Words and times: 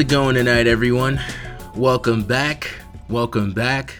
It 0.00 0.08
going 0.08 0.34
tonight, 0.34 0.66
everyone? 0.66 1.20
Welcome 1.74 2.22
back, 2.22 2.70
welcome 3.10 3.52
back, 3.52 3.96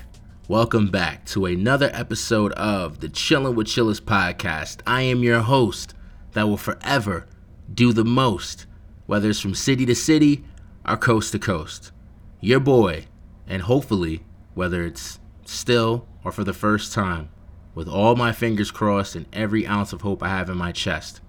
welcome 0.49 0.91
back 0.91 1.27
to 1.27 1.45
another 1.45 1.91
episode 1.93 2.53
of 2.53 3.01
the 3.01 3.11
Chillin' 3.11 3.55
with 3.55 3.67
Chillest 3.67 4.07
podcast. 4.07 4.81
I 4.87 5.03
am 5.03 5.23
your 5.23 5.41
host 5.41 5.93
that 6.33 6.49
will 6.49 6.57
forever 6.57 7.27
do 7.75 7.93
the 7.93 8.07
most, 8.07 8.65
whether 9.05 9.29
it's 9.29 9.41
from 9.41 9.55
city 9.55 9.85
to 9.85 9.95
city 9.95 10.43
or 10.89 10.97
coast 10.97 11.33
to 11.33 11.39
coast. 11.39 11.93
Your 12.41 12.61
boy, 12.61 13.05
and 13.47 13.61
hopefully, 13.61 14.25
whether 14.55 14.83
it's 14.83 15.21
still 15.45 16.09
or 16.25 16.33
for 16.33 16.45
the 16.45 16.55
first 16.55 16.95
time, 16.95 17.29
with 17.75 17.89
all 17.89 18.17
my 18.17 18.33
fingers 18.33 18.71
crossed 18.71 19.15
and 19.15 19.27
every 19.35 19.67
ounce 19.67 19.93
of 19.93 20.01
hope 20.01 20.23
I 20.23 20.31
have 20.31 20.49
in 20.49 20.57
my 20.57 20.73
chest, 20.73 21.21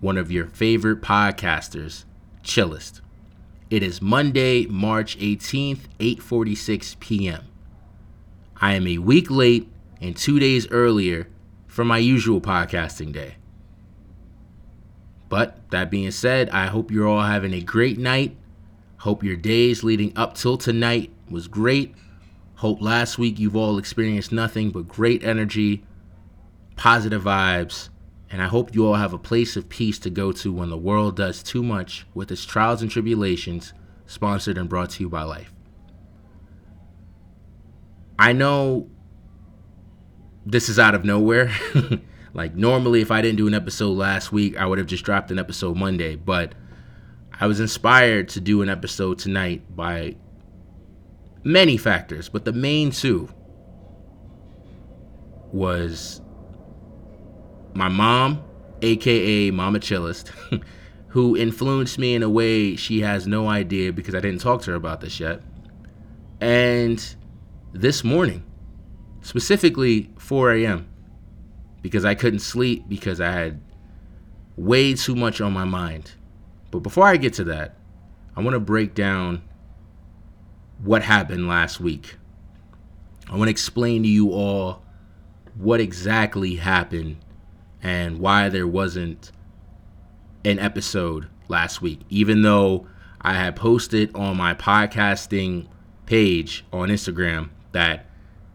one 0.00 0.18
of 0.18 0.32
your 0.32 0.48
favorite 0.48 1.00
podcasters, 1.00 2.06
Chillest. 2.42 3.02
It 3.70 3.84
is 3.84 4.02
Monday, 4.02 4.66
March 4.66 5.16
18th, 5.18 5.82
8:46 6.00 6.98
p.m. 6.98 7.44
I 8.60 8.74
am 8.74 8.88
a 8.88 8.98
week 8.98 9.30
late 9.30 9.70
and 10.00 10.16
2 10.16 10.40
days 10.40 10.68
earlier 10.72 11.28
from 11.68 11.86
my 11.86 11.98
usual 11.98 12.40
podcasting 12.40 13.12
day. 13.12 13.36
But 15.28 15.70
that 15.70 15.88
being 15.88 16.10
said, 16.10 16.50
I 16.50 16.66
hope 16.66 16.90
you're 16.90 17.06
all 17.06 17.22
having 17.22 17.54
a 17.54 17.60
great 17.60 17.96
night. 17.96 18.36
Hope 18.98 19.22
your 19.22 19.36
days 19.36 19.84
leading 19.84 20.12
up 20.16 20.34
till 20.34 20.58
tonight 20.58 21.12
was 21.30 21.46
great. 21.46 21.94
Hope 22.56 22.82
last 22.82 23.18
week 23.18 23.38
you've 23.38 23.54
all 23.54 23.78
experienced 23.78 24.32
nothing 24.32 24.70
but 24.70 24.88
great 24.88 25.22
energy, 25.22 25.84
positive 26.74 27.22
vibes, 27.22 27.88
and 28.30 28.40
I 28.40 28.46
hope 28.46 28.74
you 28.74 28.86
all 28.86 28.94
have 28.94 29.12
a 29.12 29.18
place 29.18 29.56
of 29.56 29.68
peace 29.68 29.98
to 30.00 30.10
go 30.10 30.30
to 30.32 30.52
when 30.52 30.70
the 30.70 30.78
world 30.78 31.16
does 31.16 31.42
too 31.42 31.62
much 31.62 32.06
with 32.14 32.30
its 32.30 32.44
trials 32.44 32.80
and 32.80 32.90
tribulations, 32.90 33.74
sponsored 34.06 34.56
and 34.56 34.68
brought 34.68 34.90
to 34.90 35.02
you 35.02 35.08
by 35.08 35.22
life. 35.22 35.52
I 38.18 38.32
know 38.32 38.88
this 40.46 40.68
is 40.68 40.78
out 40.78 40.94
of 40.94 41.04
nowhere. 41.04 41.52
like, 42.32 42.54
normally, 42.54 43.00
if 43.00 43.10
I 43.10 43.20
didn't 43.20 43.38
do 43.38 43.48
an 43.48 43.54
episode 43.54 43.92
last 43.92 44.30
week, 44.30 44.56
I 44.56 44.66
would 44.66 44.78
have 44.78 44.86
just 44.86 45.04
dropped 45.04 45.30
an 45.32 45.38
episode 45.38 45.76
Monday, 45.76 46.14
but 46.14 46.54
I 47.40 47.46
was 47.46 47.58
inspired 47.58 48.28
to 48.30 48.40
do 48.40 48.62
an 48.62 48.68
episode 48.68 49.18
tonight 49.18 49.74
by 49.74 50.16
many 51.42 51.76
factors, 51.76 52.28
but 52.28 52.44
the 52.44 52.52
main 52.52 52.90
two 52.90 53.28
was 55.52 56.20
my 57.74 57.88
mom, 57.88 58.42
aka 58.82 59.50
Mama 59.50 59.80
Chillest, 59.80 60.28
who 61.08 61.36
influenced 61.36 61.98
me 61.98 62.14
in 62.14 62.22
a 62.22 62.28
way 62.28 62.76
she 62.76 63.00
has 63.00 63.26
no 63.26 63.48
idea 63.48 63.92
because 63.92 64.14
I 64.14 64.20
didn't 64.20 64.40
talk 64.40 64.62
to 64.62 64.70
her 64.72 64.76
about 64.76 65.00
this 65.00 65.20
yet. 65.20 65.42
And 66.40 67.14
this 67.72 68.02
morning, 68.04 68.44
specifically 69.20 70.10
4 70.18 70.52
a.m., 70.52 70.88
because 71.82 72.04
I 72.04 72.14
couldn't 72.14 72.40
sleep 72.40 72.84
because 72.88 73.20
I 73.20 73.30
had 73.30 73.60
way 74.56 74.94
too 74.94 75.14
much 75.14 75.40
on 75.40 75.52
my 75.52 75.64
mind. 75.64 76.12
But 76.70 76.80
before 76.80 77.06
I 77.06 77.16
get 77.16 77.34
to 77.34 77.44
that, 77.44 77.76
I 78.36 78.42
want 78.42 78.54
to 78.54 78.60
break 78.60 78.94
down 78.94 79.42
what 80.82 81.02
happened 81.02 81.48
last 81.48 81.80
week. 81.80 82.16
I 83.28 83.36
want 83.36 83.48
to 83.48 83.50
explain 83.50 84.02
to 84.02 84.08
you 84.08 84.32
all 84.32 84.82
what 85.54 85.80
exactly 85.80 86.56
happened 86.56 87.16
and 87.82 88.18
why 88.18 88.48
there 88.48 88.66
wasn't 88.66 89.32
an 90.44 90.58
episode 90.58 91.28
last 91.48 91.82
week, 91.82 92.00
even 92.08 92.42
though 92.42 92.86
I 93.20 93.34
had 93.34 93.56
posted 93.56 94.14
on 94.14 94.36
my 94.36 94.54
podcasting 94.54 95.66
page 96.06 96.64
on 96.72 96.88
Instagram 96.88 97.50
that 97.72 98.06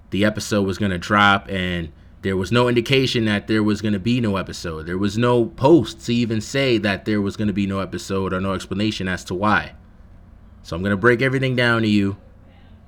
the 0.10 0.26
episode 0.26 0.64
was 0.64 0.78
going 0.78 0.92
to 0.92 0.98
drop 0.98 1.48
and 1.50 1.92
there 2.22 2.36
was 2.36 2.52
no 2.52 2.68
indication 2.68 3.26
that 3.26 3.48
there 3.48 3.62
was 3.62 3.82
going 3.82 3.94
to 3.94 4.00
be 4.00 4.20
no 4.20 4.38
episode. 4.38 4.88
There 4.88 4.98
was 4.98 5.18
no 5.18 5.46
post 5.46 6.06
to 6.08 6.14
even 6.14 6.42
say 6.42 6.80
that 6.80 7.06
there 7.06 7.22
was 7.22 7.38
going 7.38 7.48
to 7.48 7.54
be 7.54 7.68
no 7.68 7.80
episode 7.80 8.34
or 8.34 8.42
no 8.42 8.54
explanation 8.54 9.08
as 9.08 9.24
to 9.26 9.36
why. 9.36 9.76
So 10.64 10.76
I'm 10.76 10.82
going 10.82 10.92
to 10.92 10.98
break 10.98 11.22
everything 11.22 11.56
down 11.56 11.84
to 11.84 11.88
you 11.88 12.18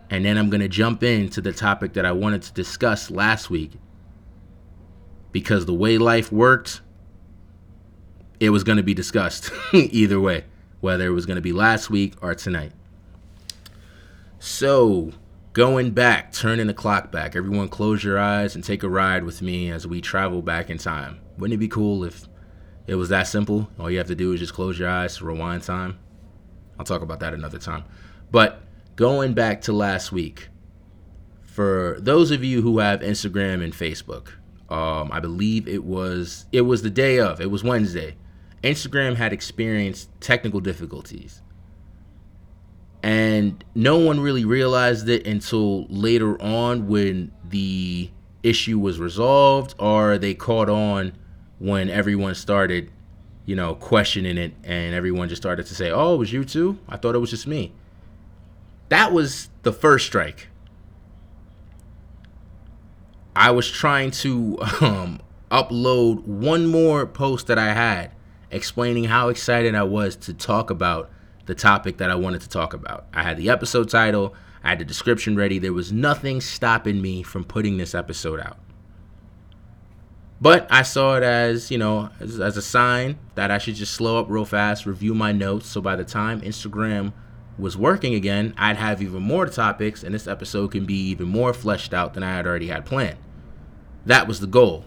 and 0.10 0.26
then 0.26 0.38
I'm 0.38 0.50
going 0.50 0.62
to 0.62 0.68
jump 0.68 1.04
into 1.04 1.42
the 1.42 1.54
topic 1.54 1.94
that 1.94 2.06
I 2.06 2.12
wanted 2.12 2.42
to 2.44 2.54
discuss 2.54 3.12
last 3.12 3.50
week 3.50 3.74
because 5.38 5.68
the 5.68 5.74
way 5.74 6.00
life 6.00 6.32
worked, 6.32 6.82
it 8.40 8.50
was 8.50 8.64
going 8.64 8.78
to 8.78 8.84
be 8.84 8.96
discussed 8.96 9.52
either 9.72 10.20
way, 10.20 10.46
whether 10.82 11.06
it 11.06 11.12
was 11.12 11.28
going 11.28 11.36
to 11.36 11.44
be 11.44 11.54
last 11.54 11.92
week 11.92 12.16
or 12.24 12.34
tonight. 12.34 12.72
So, 14.40 15.12
going 15.54 15.92
back, 15.92 16.32
turning 16.32 16.66
the 16.66 16.74
clock 16.74 17.12
back, 17.12 17.36
everyone 17.36 17.70
close 17.70 18.04
your 18.04 18.18
eyes 18.18 18.56
and 18.56 18.64
take 18.64 18.82
a 18.82 18.90
ride 18.90 19.26
with 19.26 19.44
me 19.44 19.70
as 19.70 19.86
we 19.86 20.02
travel 20.02 20.42
back 20.42 20.72
in 20.72 20.80
time. 20.80 21.20
Wouldn't 21.38 21.54
it 21.54 21.60
be 21.60 21.68
cool 21.68 22.04
if 22.04 22.28
it 22.88 22.96
was 22.96 23.10
that 23.10 23.28
simple? 23.28 23.70
All 23.80 23.92
you 23.92 24.00
have 24.00 24.08
to 24.08 24.16
do 24.16 24.34
is 24.34 24.40
just 24.40 24.56
close 24.56 24.80
your 24.80 24.90
eyes 24.90 25.22
rewind 25.22 25.62
time. 25.62 26.00
I'll 26.80 26.86
talk 26.86 27.04
about 27.04 27.20
that 27.20 27.36
another 27.36 27.60
time. 27.60 27.84
But 28.32 28.64
going 28.96 29.36
back 29.36 29.62
to 29.62 29.72
last 29.72 30.12
week, 30.12 30.48
for 31.44 31.98
those 32.00 32.32
of 32.32 32.44
you 32.44 32.64
who 32.64 32.80
have 32.80 33.02
Instagram 33.02 33.64
and 33.64 33.72
Facebook, 33.72 34.30
um, 34.70 35.12
I 35.12 35.20
believe 35.20 35.68
it 35.68 35.84
was 35.84 36.46
it 36.52 36.62
was 36.62 36.82
the 36.82 36.90
day 36.90 37.20
of. 37.20 37.40
It 37.40 37.50
was 37.50 37.64
Wednesday. 37.64 38.16
Instagram 38.64 39.16
had 39.16 39.32
experienced 39.32 40.10
technical 40.20 40.60
difficulties. 40.60 41.42
And 43.04 43.64
no 43.76 43.98
one 43.98 44.20
really 44.20 44.44
realized 44.44 45.08
it 45.08 45.26
until 45.26 45.86
later 45.86 46.42
on 46.42 46.88
when 46.88 47.32
the 47.48 48.10
issue 48.44 48.80
was 48.80 49.00
resolved 49.00 49.76
or 49.78 50.18
they 50.18 50.34
caught 50.34 50.70
on 50.70 51.14
when 51.60 51.90
everyone 51.90 52.36
started, 52.36 52.92
you 53.46 53.56
know, 53.56 53.76
questioning 53.76 54.38
it 54.38 54.54
and 54.64 54.94
everyone 54.94 55.30
just 55.30 55.42
started 55.42 55.66
to 55.68 55.76
say, 55.76 55.92
"Oh, 55.92 56.16
it 56.16 56.18
was 56.18 56.34
you 56.34 56.44
too? 56.44 56.78
I 56.90 56.98
thought 56.98 57.16
it 57.16 57.20
was 57.20 57.30
just 57.30 57.48
me." 57.48 57.72
That 58.90 59.14
was 59.14 59.50
the 59.64 59.72
first 59.72 60.06
strike. 60.06 60.48
I 63.38 63.52
was 63.52 63.70
trying 63.70 64.10
to 64.12 64.58
um, 64.82 65.20
upload 65.52 66.24
one 66.24 66.66
more 66.66 67.06
post 67.06 67.48
that 67.48 67.60
I 67.60 67.74
had 67.74 68.12
explaining 68.50 69.04
how 69.06 69.30
excited 69.30 69.76
I 69.76 69.84
was 69.84 70.16
to 70.16 70.34
talk 70.34 70.70
about 70.72 71.12
the 71.46 71.54
topic 71.54 71.98
that 71.98 72.10
I 72.10 72.16
wanted 72.16 72.42
to 72.42 72.50
talk 72.50 72.74
about. 72.74 73.06
I 73.14 73.22
had 73.22 73.38
the 73.38 73.50
episode 73.50 73.90
title, 73.90 74.34
I 74.64 74.70
had 74.70 74.80
the 74.80 74.86
description 74.86 75.36
ready. 75.36 75.60
There 75.60 75.72
was 75.72 75.92
nothing 75.92 76.42
stopping 76.42 77.00
me 77.02 77.22
from 77.22 77.44
putting 77.44 77.78
this 77.78 77.94
episode 77.94 78.40
out. 78.40 78.58
But 80.42 80.68
I 80.72 80.82
saw 80.82 81.18
it 81.18 81.24
as, 81.24 81.70
you 81.70 81.78
know, 81.78 82.10
as, 82.20 82.40
as, 82.40 82.58
a 82.58 82.62
sign 82.62 83.18
that 83.36 83.52
I 83.52 83.60
should 83.60 83.76
just 83.76 83.94
slow 83.94 84.20
up 84.20 84.28
real 84.30 84.46
fast, 84.46 84.86
review 84.86 85.14
my 85.14 85.32
notes. 85.32 85.68
So 85.68 85.80
by 85.82 85.96
the 85.96 86.04
time 86.04 86.42
Instagram 86.42 87.14
was 87.58 87.78
working 87.78 88.14
again, 88.14 88.54
I'd 88.58 88.78
have 88.78 89.02
even 89.02 89.22
more 89.22 89.46
topics, 89.48 90.04
and 90.04 90.14
this 90.14 90.28
episode 90.28 90.72
can 90.72 90.86
be 90.86 90.96
even 91.10 91.28
more 91.28 91.54
fleshed 91.54 91.94
out 91.94 92.14
than 92.14 92.24
I 92.24 92.36
had 92.36 92.46
already 92.46 92.68
had 92.68 92.86
planned. 92.86 93.18
That 94.08 94.26
was 94.26 94.40
the 94.40 94.48
goal. 94.48 94.86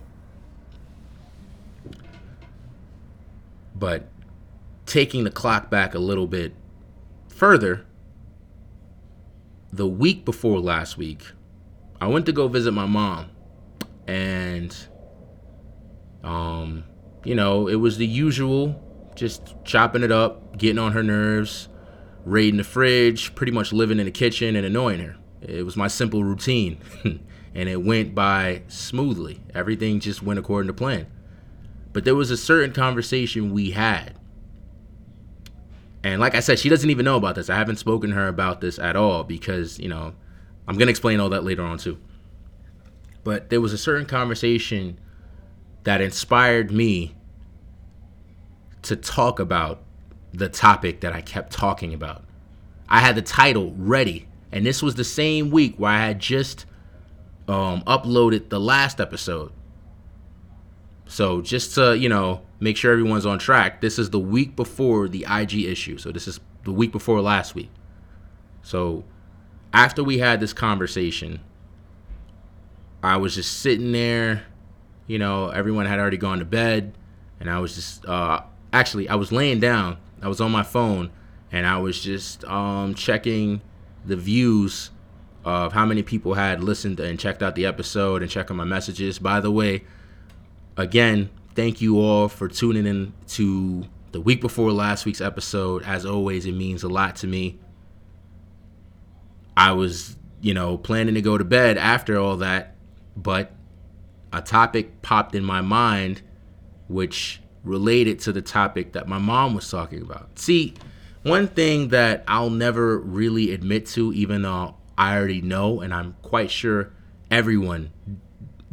But 3.75 4.09
taking 4.87 5.25
the 5.25 5.31
clock 5.31 5.69
back 5.69 5.95
a 5.95 5.99
little 5.99 6.27
bit 6.27 6.55
further, 7.29 7.85
the 9.71 9.87
week 9.87 10.25
before 10.25 10.59
last 10.59 10.97
week, 10.97 11.33
I 12.01 12.07
went 12.07 12.25
to 12.27 12.33
go 12.33 12.49
visit 12.49 12.73
my 12.73 12.87
mom. 12.87 13.29
And, 14.07 14.75
um, 16.25 16.85
you 17.23 17.35
know, 17.35 17.69
it 17.69 17.75
was 17.75 17.99
the 17.99 18.07
usual, 18.07 18.83
just 19.17 19.55
chopping 19.67 20.03
it 20.03 20.11
up, 20.11 20.57
getting 20.57 20.79
on 20.79 20.93
her 20.93 21.03
nerves, 21.03 21.69
raiding 22.25 22.57
the 22.57 22.65
fridge, 22.65 23.35
pretty 23.35 23.53
much 23.53 23.71
living 23.71 23.99
in 23.99 24.07
the 24.07 24.13
kitchen 24.13 24.57
and 24.57 24.65
annoying 24.65 25.01
her. 25.01 25.17
It 25.43 25.67
was 25.67 25.77
my 25.77 25.89
simple 25.89 26.25
routine. 26.25 26.79
and 27.55 27.69
it 27.69 27.83
went 27.83 28.15
by 28.15 28.63
smoothly. 28.69 29.41
Everything 29.55 30.01
just 30.01 30.23
went 30.23 30.39
according 30.39 30.69
to 30.69 30.75
plan. 30.75 31.07
But 31.93 32.05
there 32.05 32.15
was 32.15 32.31
a 32.31 32.37
certain 32.37 32.73
conversation 32.73 33.53
we 33.53 33.73
had. 33.73 34.15
And 36.03 36.21
like 36.21 36.35
I 36.35 36.41
said, 36.41 36.59
she 36.59 36.69
doesn't 36.69 36.89
even 36.89 37.05
know 37.05 37.17
about 37.17 37.35
this. 37.35 37.51
I 37.51 37.57
haven't 37.57 37.77
spoken 37.77 38.11
to 38.11 38.17
her 38.17 38.29
about 38.29 38.61
this 38.61 38.79
at 38.79 38.97
all 38.97 39.25
because, 39.25 39.79
you 39.79 39.89
know, 39.89 40.15
I'm 40.67 40.77
going 40.77 40.87
to 40.87 40.91
explain 40.91 41.21
all 41.21 41.29
that 41.31 41.45
later 41.45 41.63
on 41.63 41.79
too. 41.79 41.99
But 43.23 43.51
there 43.51 43.61
was 43.61 43.73
a 43.73 43.79
certain 43.79 44.07
conversation 44.07 44.99
that 45.85 46.01
inspired 46.01 46.71
me 46.71 47.15
to 48.83 48.97
talk 48.97 49.39
about 49.39 49.83
the 50.33 50.49
topic 50.49 51.01
that 51.01 51.13
I 51.13 51.21
kept 51.21 51.53
talking 51.53 51.93
about. 51.93 52.25
I 52.89 53.01
had 53.01 53.15
the 53.15 53.23
title 53.23 53.75
ready, 53.77 54.27
and 54.53 54.65
this 54.65 54.83
was 54.83 54.95
the 54.95 55.05
same 55.05 55.51
week 55.51 55.75
where 55.77 55.93
I 55.93 55.99
had 55.99 56.19
just 56.19 56.65
um, 57.51 57.83
uploaded 57.83 58.49
the 58.49 58.61
last 58.61 59.01
episode. 59.01 59.53
So 61.07 61.41
just 61.41 61.75
to 61.75 61.99
you 61.99 62.09
know 62.09 62.43
make 62.61 62.77
sure 62.77 62.93
everyone's 62.93 63.27
on 63.27 63.39
track, 63.39 63.81
this 63.81 63.99
is 63.99 64.11
the 64.11 64.21
week 64.21 64.55
before 64.55 65.09
the 65.09 65.27
IG 65.29 65.65
issue. 65.65 65.99
So 65.99 66.13
this 66.13 66.29
is 66.29 66.39
the 66.65 66.73
week 66.73 66.93
before 66.93 67.21
last 67.21 67.55
week. 67.55 67.71
So 68.63 69.05
after 69.73 70.05
we 70.05 70.19
had 70.19 70.41
this 70.41 70.53
conversation, 70.53 71.41
I 73.03 73.17
was 73.17 73.35
just 73.35 73.59
sitting 73.59 73.93
there. 73.93 74.45
You 75.09 75.19
know, 75.19 75.49
everyone 75.49 75.87
had 75.87 75.99
already 75.99 76.19
gone 76.19 76.39
to 76.39 76.45
bed, 76.45 76.97
and 77.41 77.51
I 77.51 77.59
was 77.59 77.75
just 77.75 78.07
uh, 78.07 78.43
actually 78.73 79.09
I 79.09 79.17
was 79.17 79.33
laying 79.33 79.59
down. 79.59 79.97
I 80.23 80.29
was 80.29 80.41
on 80.41 80.53
my 80.53 80.63
phone, 80.63 81.11
and 81.51 81.67
I 81.67 81.79
was 81.79 82.01
just 82.01 82.45
um, 82.45 82.95
checking 82.95 83.61
the 84.07 84.17
views 84.17 84.91
of 85.45 85.73
how 85.73 85.87
many 85.87 86.03
people 86.03 86.35
had 86.35 86.63
listened 86.63 87.01
and 87.01 87.19
checked 87.19 87.43
out 87.43 87.55
the 87.55 87.67
episode 87.67 88.23
and 88.23 88.31
checking 88.31 88.57
my 88.57 88.65
messages. 88.65 89.19
By 89.19 89.41
the 89.41 89.51
way, 89.51 89.85
again, 90.77 91.31
thank 91.55 91.81
you 91.81 92.01
all 92.01 92.29
for 92.29 92.49
tuning 92.49 92.87
in 92.87 93.13
to 93.29 93.85
the 94.13 94.21
week 94.21 94.41
before 94.41 94.73
last 94.73 95.07
week's 95.07 95.21
episode. 95.21 95.83
As 95.85 96.05
always, 96.05 96.47
it 96.47 96.53
means 96.53 96.83
a 96.83 96.89
lot 96.89 97.17
to 97.17 97.27
me. 97.27 97.59
I 99.57 99.73
was, 99.73 100.17
you 100.41 100.55
know, 100.55 100.79
planning 100.79 101.15
to 101.15 101.23
go 101.23 101.39
to 101.39 101.45
bed 101.45 101.79
after 101.79 102.19
all 102.19 102.37
that, 102.39 102.75
but 103.17 103.53
a 104.33 104.41
topic 104.41 105.03
popped 105.03 105.35
in 105.35 105.45
my 105.45 105.61
mind 105.61 106.23
which 106.89 107.41
related 107.63 108.19
to 108.19 108.33
the 108.33 108.43
topic 108.43 108.93
that 108.93 109.07
my 109.07 109.19
mom 109.19 109.55
was 109.55 109.71
talking 109.71 110.03
about. 110.03 110.39
See, 110.39 110.75
one 111.23 111.47
thing 111.47 111.89
that 111.89 112.25
I'll 112.27 112.51
never 112.51 112.99
really 112.99 113.53
admit 113.53 113.87
to, 113.89 114.13
even 114.13 114.43
though 114.43 114.77
I 115.01 115.17
already 115.17 115.41
know 115.41 115.81
and 115.81 115.95
I'm 115.95 116.15
quite 116.21 116.51
sure 116.51 116.93
everyone 117.31 117.91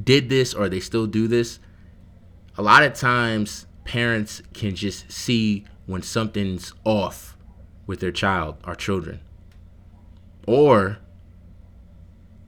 did 0.03 0.27
this 0.27 0.53
or 0.53 0.68
they 0.68 0.81
still 0.81 1.07
do 1.07 1.25
this, 1.25 1.59
a 2.57 2.62
lot 2.62 2.83
of 2.83 2.94
times 2.94 3.65
parents 3.85 4.41
can 4.53 4.75
just 4.75 5.09
see 5.09 5.63
when 5.85 6.01
something's 6.01 6.74
off 6.83 7.38
with 7.85 8.01
their 8.01 8.12
child 8.12 8.57
or 8.65 8.75
children. 8.75 9.21
Or 10.45 10.97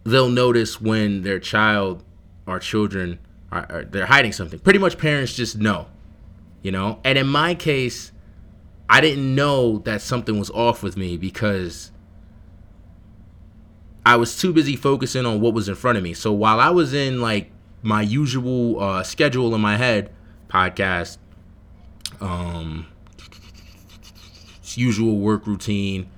they'll 0.04 0.28
notice 0.28 0.82
when 0.82 1.22
their 1.22 1.40
child 1.40 2.04
or 2.46 2.60
children 2.60 3.18
are, 3.50 3.66
are, 3.70 3.84
they're 3.86 4.08
hiding 4.08 4.34
something. 4.34 4.60
Pretty 4.60 4.80
much 4.80 4.98
parents 4.98 5.34
just 5.34 5.58
know, 5.58 5.88
you 6.62 6.74
know? 6.74 7.00
And 7.06 7.18
in 7.18 7.28
my 7.28 7.56
case, 7.56 8.12
I 8.90 9.00
didn't 9.00 9.34
know 9.34 9.78
that 9.86 10.02
something 10.02 10.38
was 10.38 10.50
off 10.50 10.84
with 10.84 10.98
me 10.98 11.16
because 11.16 11.92
I 14.10 14.16
was 14.16 14.36
too 14.36 14.52
busy 14.52 14.76
focusing 14.76 15.28
on 15.28 15.40
what 15.40 15.54
was 15.54 15.70
in 15.70 15.76
front 15.76 16.00
of 16.00 16.04
me. 16.04 16.16
So 16.16 16.34
while 16.34 16.60
I 16.60 16.72
was 16.72 16.96
in 16.96 17.22
like 17.22 17.52
my 17.84 18.02
usual 18.02 18.82
uh, 18.82 19.04
schedule 19.04 19.54
in 19.54 19.62
my 19.62 19.78
head, 19.78 20.12
podcast, 20.48 21.20
um, 22.20 22.88
usual 24.74 25.20
work 25.20 25.46
routine, 25.46 26.10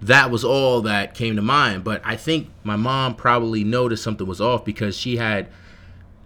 that 0.00 0.30
was 0.30 0.42
all 0.42 0.80
that 0.80 1.12
came 1.12 1.36
to 1.36 1.42
mind. 1.42 1.84
But 1.84 2.00
I 2.02 2.16
think 2.16 2.48
my 2.62 2.76
mom 2.76 3.14
probably 3.14 3.62
noticed 3.62 4.02
something 4.02 4.26
was 4.26 4.40
off 4.40 4.64
because 4.64 4.96
she 4.96 5.18
had 5.18 5.50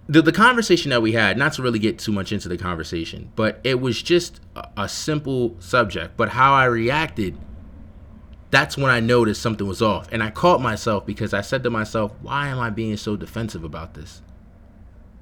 the, 0.09 0.23
the 0.23 0.31
conversation 0.31 0.91
that 0.91 1.03
we 1.03 1.15
had, 1.15 1.37
not 1.37 1.55
to 1.55 1.63
really 1.63 1.81
get 1.81 1.99
too 1.99 2.13
much 2.13 2.31
into 2.31 2.49
the 2.49 2.57
conversation, 2.57 3.33
but 3.35 3.59
it 3.65 3.81
was 3.81 4.01
just 4.01 4.41
a, 4.55 4.69
a 4.77 4.89
simple 4.89 5.57
subject. 5.59 6.17
But 6.17 6.29
how 6.29 6.55
I 6.55 6.67
reacted, 6.67 7.37
that's 8.51 8.77
when 8.77 8.91
I 8.91 9.01
noticed 9.01 9.43
something 9.43 9.67
was 9.67 9.83
off. 9.83 10.09
And 10.11 10.23
I 10.23 10.31
caught 10.31 10.61
myself 10.61 11.05
because 11.05 11.35
I 11.35 11.43
said 11.43 11.63
to 11.65 11.71
myself, 11.71 12.13
why 12.23 12.49
am 12.49 12.59
I 12.59 12.71
being 12.71 12.97
so 12.97 13.17
defensive 13.17 13.65
about 13.65 13.95
this? 13.95 14.23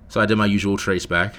So 0.08 0.20
I 0.20 0.26
did 0.26 0.36
my 0.36 0.46
usual 0.46 0.76
trace 0.76 1.06
back. 1.06 1.34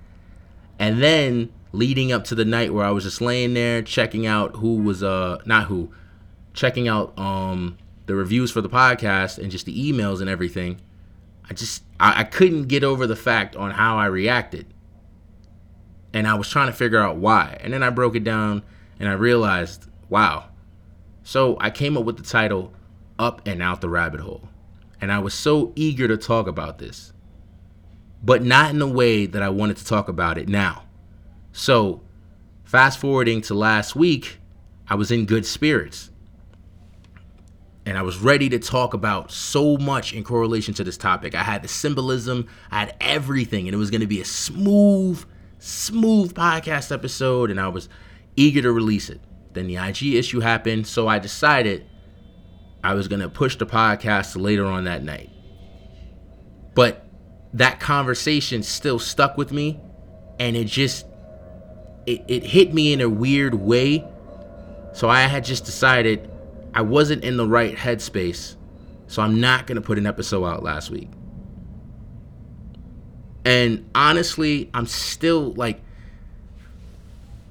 and 0.78 1.02
then 1.02 1.52
leading 1.72 2.12
up 2.12 2.24
to 2.24 2.34
the 2.34 2.44
night 2.44 2.72
where 2.72 2.84
I 2.84 2.90
was 2.90 3.04
just 3.04 3.20
laying 3.20 3.54
there 3.54 3.82
checking 3.82 4.26
out 4.26 4.56
who 4.56 4.76
was 4.76 5.02
uh 5.02 5.38
not 5.44 5.66
who, 5.66 5.90
checking 6.54 6.88
out 6.88 7.18
um 7.18 7.78
the 8.06 8.14
reviews 8.14 8.50
for 8.50 8.60
the 8.60 8.68
podcast 8.68 9.38
and 9.38 9.50
just 9.50 9.66
the 9.66 9.92
emails 9.92 10.20
and 10.20 10.28
everything. 10.30 10.80
I 11.48 11.54
just 11.54 11.82
I, 12.00 12.20
I 12.20 12.24
couldn't 12.24 12.68
get 12.68 12.84
over 12.84 13.06
the 13.06 13.16
fact 13.16 13.54
on 13.56 13.72
how 13.72 13.96
I 13.96 14.06
reacted. 14.06 14.66
And 16.14 16.26
I 16.26 16.34
was 16.34 16.48
trying 16.48 16.66
to 16.66 16.74
figure 16.74 16.98
out 16.98 17.16
why. 17.16 17.58
And 17.60 17.72
then 17.72 17.82
I 17.82 17.90
broke 17.90 18.16
it 18.16 18.24
down 18.24 18.62
and 19.00 19.08
I 19.08 19.12
realized, 19.12 19.86
wow. 20.10 20.50
So 21.22 21.56
I 21.60 21.70
came 21.70 21.96
up 21.96 22.04
with 22.04 22.16
the 22.16 22.22
title 22.22 22.72
Up 23.18 23.46
and 23.46 23.62
Out 23.62 23.80
the 23.80 23.88
Rabbit 23.88 24.20
Hole. 24.20 24.48
And 25.00 25.10
I 25.10 25.18
was 25.18 25.34
so 25.34 25.72
eager 25.74 26.06
to 26.08 26.16
talk 26.16 26.46
about 26.46 26.78
this, 26.78 27.12
but 28.22 28.44
not 28.44 28.70
in 28.70 28.78
the 28.78 28.86
way 28.86 29.26
that 29.26 29.42
I 29.42 29.48
wanted 29.48 29.76
to 29.78 29.84
talk 29.84 30.08
about 30.08 30.38
it 30.38 30.48
now. 30.48 30.84
So, 31.52 32.02
fast 32.64 33.00
forwarding 33.00 33.40
to 33.42 33.54
last 33.54 33.96
week, 33.96 34.38
I 34.88 34.94
was 34.94 35.10
in 35.10 35.26
good 35.26 35.44
spirits 35.44 36.12
and 37.84 37.98
I 37.98 38.02
was 38.02 38.18
ready 38.18 38.48
to 38.50 38.58
talk 38.58 38.94
about 38.94 39.30
so 39.32 39.76
much 39.76 40.12
in 40.12 40.22
correlation 40.22 40.72
to 40.74 40.84
this 40.84 40.96
topic. 40.96 41.34
I 41.34 41.42
had 41.42 41.62
the 41.62 41.68
symbolism, 41.68 42.46
I 42.70 42.80
had 42.80 42.96
everything, 43.00 43.66
and 43.66 43.74
it 43.74 43.78
was 43.78 43.90
going 43.90 44.02
to 44.02 44.06
be 44.06 44.20
a 44.20 44.24
smooth, 44.24 45.24
smooth 45.58 46.34
podcast 46.34 46.92
episode, 46.92 47.50
and 47.50 47.60
I 47.60 47.68
was 47.68 47.88
eager 48.36 48.62
to 48.62 48.72
release 48.72 49.10
it. 49.10 49.20
Then 49.52 49.66
the 49.66 49.76
IG 49.76 50.14
issue 50.14 50.40
happened, 50.40 50.86
so 50.86 51.08
I 51.08 51.18
decided 51.18 51.86
I 52.82 52.94
was 52.94 53.08
going 53.08 53.20
to 53.20 53.28
push 53.28 53.56
the 53.56 53.66
podcast 53.66 54.40
later 54.40 54.64
on 54.64 54.84
that 54.84 55.02
night. 55.04 55.30
But 56.74 57.06
that 57.54 57.80
conversation 57.80 58.62
still 58.62 58.98
stuck 58.98 59.36
with 59.36 59.52
me, 59.52 59.80
and 60.38 60.56
it 60.56 60.66
just 60.66 61.06
it, 62.06 62.24
it 62.28 62.44
hit 62.44 62.72
me 62.72 62.92
in 62.92 63.00
a 63.00 63.08
weird 63.08 63.54
way. 63.54 64.04
So 64.94 65.08
I 65.08 65.22
had 65.22 65.44
just 65.44 65.64
decided 65.64 66.30
I 66.74 66.82
wasn't 66.82 67.24
in 67.24 67.36
the 67.36 67.46
right 67.46 67.76
headspace, 67.76 68.56
so 69.06 69.22
I'm 69.22 69.40
not 69.40 69.66
going 69.66 69.76
to 69.76 69.82
put 69.82 69.98
an 69.98 70.06
episode 70.06 70.44
out 70.44 70.62
last 70.62 70.90
week. 70.90 71.08
And 73.44 73.90
honestly, 73.94 74.70
I'm 74.72 74.86
still 74.86 75.52
like, 75.54 75.80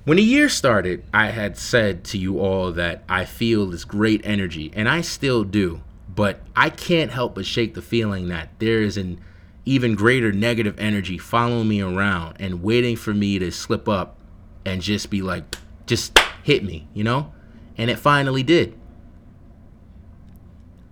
when 0.03 0.17
the 0.17 0.23
year 0.23 0.49
started, 0.49 1.03
I 1.13 1.27
had 1.27 1.57
said 1.57 2.03
to 2.05 2.17
you 2.17 2.39
all 2.39 2.71
that 2.71 3.03
I 3.07 3.25
feel 3.25 3.67
this 3.67 3.83
great 3.83 4.21
energy, 4.23 4.71
and 4.75 4.89
I 4.89 5.01
still 5.01 5.43
do. 5.43 5.81
But 6.13 6.41
I 6.55 6.69
can't 6.69 7.11
help 7.11 7.35
but 7.35 7.45
shake 7.45 7.73
the 7.73 7.81
feeling 7.81 8.27
that 8.27 8.49
there 8.59 8.81
is 8.81 8.97
an 8.97 9.21
even 9.63 9.95
greater 9.95 10.31
negative 10.31 10.77
energy 10.79 11.17
following 11.17 11.67
me 11.67 11.81
around 11.81 12.37
and 12.39 12.63
waiting 12.63 12.95
for 12.95 13.13
me 13.13 13.39
to 13.39 13.51
slip 13.51 13.87
up 13.87 14.17
and 14.65 14.81
just 14.81 15.09
be 15.09 15.21
like, 15.21 15.43
just 15.85 16.17
hit 16.43 16.63
me, 16.63 16.87
you 16.93 17.03
know? 17.03 17.31
And 17.77 17.89
it 17.89 17.99
finally 17.99 18.43
did. 18.43 18.77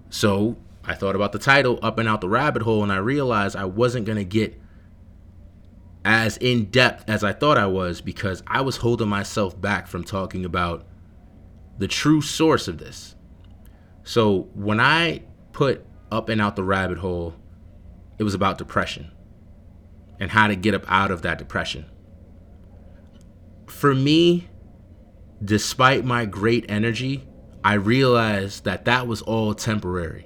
So 0.09 0.55
I 0.83 0.95
thought 0.95 1.15
about 1.15 1.31
the 1.31 1.39
title, 1.39 1.79
Up 1.81 1.99
and 1.99 2.07
Out 2.07 2.21
the 2.21 2.29
Rabbit 2.29 2.61
Hole, 2.61 2.83
and 2.83 2.91
I 2.91 2.97
realized 2.97 3.55
I 3.55 3.65
wasn't 3.65 4.05
going 4.05 4.17
to 4.17 4.23
get 4.23 4.59
as 6.05 6.37
in 6.37 6.65
depth 6.65 7.09
as 7.09 7.23
I 7.23 7.33
thought 7.33 7.57
I 7.57 7.67
was 7.67 8.01
because 8.01 8.41
I 8.47 8.61
was 8.61 8.77
holding 8.77 9.09
myself 9.09 9.59
back 9.59 9.87
from 9.87 10.03
talking 10.03 10.45
about 10.45 10.85
the 11.77 11.87
true 11.87 12.21
source 12.21 12.67
of 12.67 12.77
this. 12.77 13.15
So 14.03 14.49
when 14.53 14.79
I 14.79 15.23
put 15.51 15.85
Up 16.11 16.29
and 16.29 16.41
Out 16.41 16.55
the 16.55 16.63
Rabbit 16.63 16.99
Hole, 16.99 17.35
it 18.17 18.23
was 18.23 18.33
about 18.33 18.57
depression 18.57 19.11
and 20.19 20.31
how 20.31 20.47
to 20.47 20.55
get 20.55 20.73
up 20.73 20.83
out 20.87 21.11
of 21.11 21.21
that 21.21 21.37
depression. 21.37 21.85
For 23.67 23.93
me, 23.95 24.49
despite 25.43 26.03
my 26.03 26.25
great 26.25 26.65
energy, 26.69 27.23
I 27.63 27.73
realized 27.73 28.65
that 28.65 28.85
that 28.85 29.07
was 29.07 29.21
all 29.21 29.53
temporary. 29.53 30.25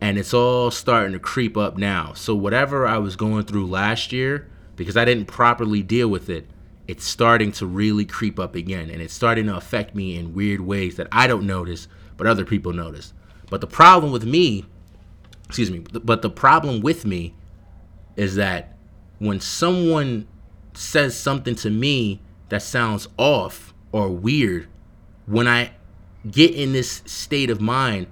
And 0.00 0.16
it's 0.18 0.32
all 0.32 0.70
starting 0.70 1.12
to 1.12 1.18
creep 1.18 1.56
up 1.56 1.76
now. 1.76 2.12
So, 2.14 2.34
whatever 2.34 2.86
I 2.86 2.98
was 2.98 3.16
going 3.16 3.44
through 3.44 3.66
last 3.66 4.12
year, 4.12 4.48
because 4.78 4.96
I 4.96 5.04
didn't 5.04 5.26
properly 5.26 5.82
deal 5.82 6.08
with 6.08 6.30
it, 6.30 6.48
it's 6.86 7.04
starting 7.04 7.52
to 7.52 7.66
really 7.66 8.06
creep 8.06 8.38
up 8.38 8.54
again. 8.54 8.88
And 8.88 9.02
it's 9.02 9.12
starting 9.12 9.46
to 9.46 9.56
affect 9.56 9.94
me 9.94 10.16
in 10.16 10.34
weird 10.34 10.62
ways 10.62 10.96
that 10.96 11.08
I 11.12 11.26
don't 11.26 11.46
notice, 11.46 11.86
but 12.16 12.26
other 12.26 12.46
people 12.46 12.72
notice. 12.72 13.12
But 13.50 13.60
the 13.60 13.66
problem 13.66 14.12
with 14.12 14.24
me, 14.24 14.64
excuse 15.44 15.70
me, 15.70 15.80
but 15.80 16.22
the 16.22 16.30
problem 16.30 16.80
with 16.80 17.04
me 17.04 17.34
is 18.16 18.36
that 18.36 18.76
when 19.18 19.40
someone 19.40 20.26
says 20.72 21.16
something 21.16 21.54
to 21.56 21.70
me 21.70 22.22
that 22.48 22.62
sounds 22.62 23.08
off 23.18 23.74
or 23.92 24.08
weird, 24.08 24.68
when 25.26 25.46
I 25.46 25.72
get 26.30 26.54
in 26.54 26.72
this 26.72 27.02
state 27.04 27.50
of 27.50 27.60
mind, 27.60 28.06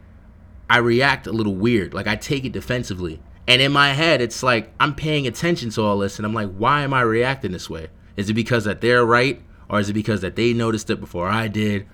I 0.69 0.79
react 0.79 1.27
a 1.27 1.33
little 1.33 1.55
weird. 1.55 1.95
Like 1.95 2.07
I 2.07 2.17
take 2.17 2.45
it 2.45 2.53
defensively. 2.53 3.21
And 3.49 3.63
in 3.63 3.73
my 3.73 3.93
head, 3.93 4.21
it's 4.21 4.43
like 4.43 4.73
I'm 4.81 4.95
paying 4.95 5.27
attention 5.27 5.71
to 5.71 5.83
all 5.83 5.99
this 5.99 6.19
and 6.19 6.27
I'm 6.27 6.35
like, 6.35 6.51
why 6.57 6.83
am 6.83 6.93
I 6.93 7.03
reacting 7.03 7.53
this 7.53 7.71
way? 7.71 7.89
Is 8.17 8.29
it 8.31 8.35
because 8.35 8.65
that 8.65 8.81
they're 8.81 9.05
right? 9.05 9.41
Or 9.69 9.81
is 9.81 9.89
it 9.89 9.93
because 9.93 10.21
that 10.21 10.37
they 10.37 10.53
noticed 10.53 10.91
it 10.91 11.01
before 11.01 11.29
I 11.29 11.49
did? 11.49 11.87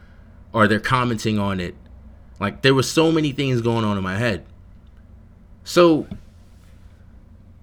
Or 0.53 0.67
they're 0.67 0.81
commenting 0.81 1.39
on 1.39 1.61
it? 1.61 1.75
Like 2.41 2.63
there 2.63 2.75
were 2.75 2.83
so 2.83 3.13
many 3.13 3.33
things 3.33 3.61
going 3.61 3.85
on 3.85 3.97
in 3.97 4.03
my 4.03 4.17
head. 4.17 4.45
So, 5.65 6.07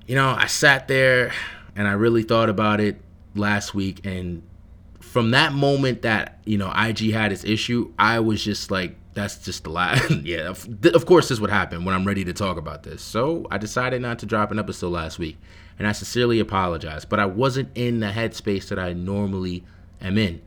you 0.08 0.16
know, 0.16 0.36
I 0.38 0.46
sat 0.46 0.88
there 0.88 1.32
and 1.76 1.88
I 1.88 1.94
really 1.94 2.24
thought 2.24 2.50
about 2.50 2.80
it 2.80 3.02
last 3.36 3.74
week 3.74 4.06
and 4.06 4.44
from 5.10 5.32
that 5.32 5.54
moment 5.54 6.04
that 6.04 6.40
you 6.46 6.58
know 6.58 6.72
IG 6.72 7.12
had 7.12 7.32
its 7.32 7.44
issue, 7.44 7.92
I 7.98 8.20
was 8.20 8.44
just 8.44 8.70
like, 8.70 8.96
that's 9.20 9.38
just 9.38 9.64
the 9.64 9.70
last. 9.70 10.10
yeah, 10.24 10.50
of, 10.50 10.68
of 10.94 11.06
course 11.06 11.30
this 11.30 11.40
would 11.40 11.50
happen 11.50 11.86
when 11.86 11.94
I'm 11.94 12.06
ready 12.06 12.24
to 12.26 12.34
talk 12.34 12.58
about 12.58 12.84
this. 12.84 13.02
So 13.02 13.46
I 13.52 13.58
decided 13.58 14.02
not 14.02 14.20
to 14.20 14.26
drop 14.26 14.52
an 14.52 14.60
episode 14.60 14.90
last 14.90 15.20
week, 15.20 15.38
and 15.78 15.88
I 15.88 15.92
sincerely 15.92 16.40
apologize. 16.40 17.06
But 17.06 17.20
I 17.20 17.26
wasn't 17.26 17.70
in 17.76 18.00
the 18.00 18.08
headspace 18.08 18.68
that 18.70 18.80
I 18.80 18.94
normally 18.94 19.64
am 20.02 20.18
in, 20.18 20.42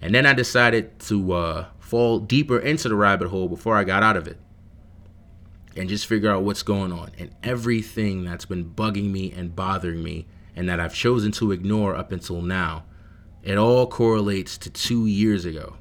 and 0.00 0.14
then 0.14 0.26
I 0.26 0.32
decided 0.32 0.98
to 1.00 1.32
uh, 1.32 1.66
fall 1.78 2.18
deeper 2.18 2.58
into 2.58 2.88
the 2.88 2.94
rabbit 2.94 3.28
hole 3.28 3.48
before 3.48 3.76
I 3.76 3.84
got 3.84 4.02
out 4.02 4.16
of 4.16 4.26
it, 4.26 4.38
and 5.76 5.88
just 5.88 6.06
figure 6.06 6.30
out 6.30 6.42
what's 6.42 6.62
going 6.62 6.92
on 6.92 7.10
and 7.18 7.34
everything 7.42 8.24
that's 8.24 8.44
been 8.44 8.64
bugging 8.64 9.10
me 9.10 9.32
and 9.32 9.56
bothering 9.56 10.02
me, 10.02 10.26
and 10.54 10.68
that 10.68 10.80
I've 10.80 10.94
chosen 10.94 11.32
to 11.32 11.52
ignore 11.52 11.96
up 11.96 12.12
until 12.12 12.40
now 12.40 12.84
it 13.42 13.58
all 13.58 13.88
correlates 13.88 14.56
to 14.58 14.70
two 14.70 15.06
years 15.06 15.44
ago. 15.44 15.74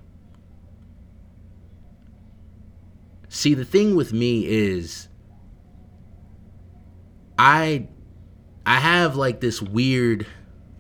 See, 3.34 3.54
the 3.54 3.64
thing 3.64 3.96
with 3.96 4.12
me 4.12 4.46
is 4.46 5.08
I 7.40 7.88
I 8.66 8.76
have 8.82 9.16
like 9.16 9.40
this 9.40 9.62
weird 9.62 10.28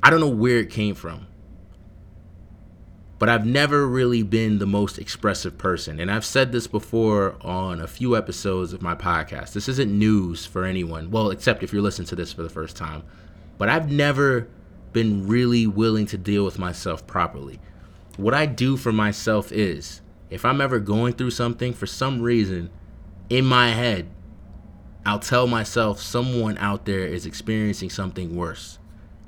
I 0.03 0.09
don't 0.09 0.19
know 0.19 0.27
where 0.27 0.59
it 0.59 0.69
came 0.69 0.93
from. 0.93 1.27
But 3.19 3.29
I've 3.29 3.45
never 3.45 3.87
really 3.87 4.21
been 4.21 4.59
the 4.59 4.65
most 4.65 4.99
expressive 4.99 5.57
person. 5.57 5.97
And 6.01 6.11
I've 6.11 6.25
said 6.25 6.51
this 6.51 6.67
before 6.67 7.37
on 7.39 7.79
a 7.79 7.87
few 7.87 8.17
episodes 8.17 8.73
of 8.73 8.81
my 8.81 8.95
podcast. 8.95 9.53
This 9.53 9.69
isn't 9.69 9.97
news 9.97 10.45
for 10.45 10.65
anyone. 10.65 11.09
Well, 11.09 11.29
except 11.29 11.63
if 11.63 11.71
you're 11.71 11.81
listening 11.81 12.09
to 12.09 12.15
this 12.17 12.33
for 12.33 12.43
the 12.43 12.49
first 12.49 12.75
time. 12.75 13.03
But 13.57 13.69
I've 13.69 13.89
never 13.89 14.49
been 14.91 15.25
really 15.25 15.67
willing 15.67 16.05
to 16.07 16.17
deal 16.17 16.43
with 16.43 16.59
myself 16.59 17.07
properly. 17.07 17.61
What 18.17 18.33
I 18.33 18.45
do 18.45 18.75
for 18.75 18.91
myself 18.91 19.53
is 19.53 20.00
if 20.31 20.45
I'm 20.45 20.61
ever 20.61 20.79
going 20.79 21.13
through 21.13 21.31
something 21.31 21.73
for 21.73 21.85
some 21.85 22.21
reason 22.21 22.71
in 23.29 23.45
my 23.45 23.69
head, 23.69 24.09
I'll 25.05 25.19
tell 25.19 25.45
myself 25.45 26.01
someone 26.01 26.57
out 26.57 26.85
there 26.85 27.05
is 27.05 27.25
experiencing 27.25 27.89
something 27.89 28.35
worse. 28.35 28.79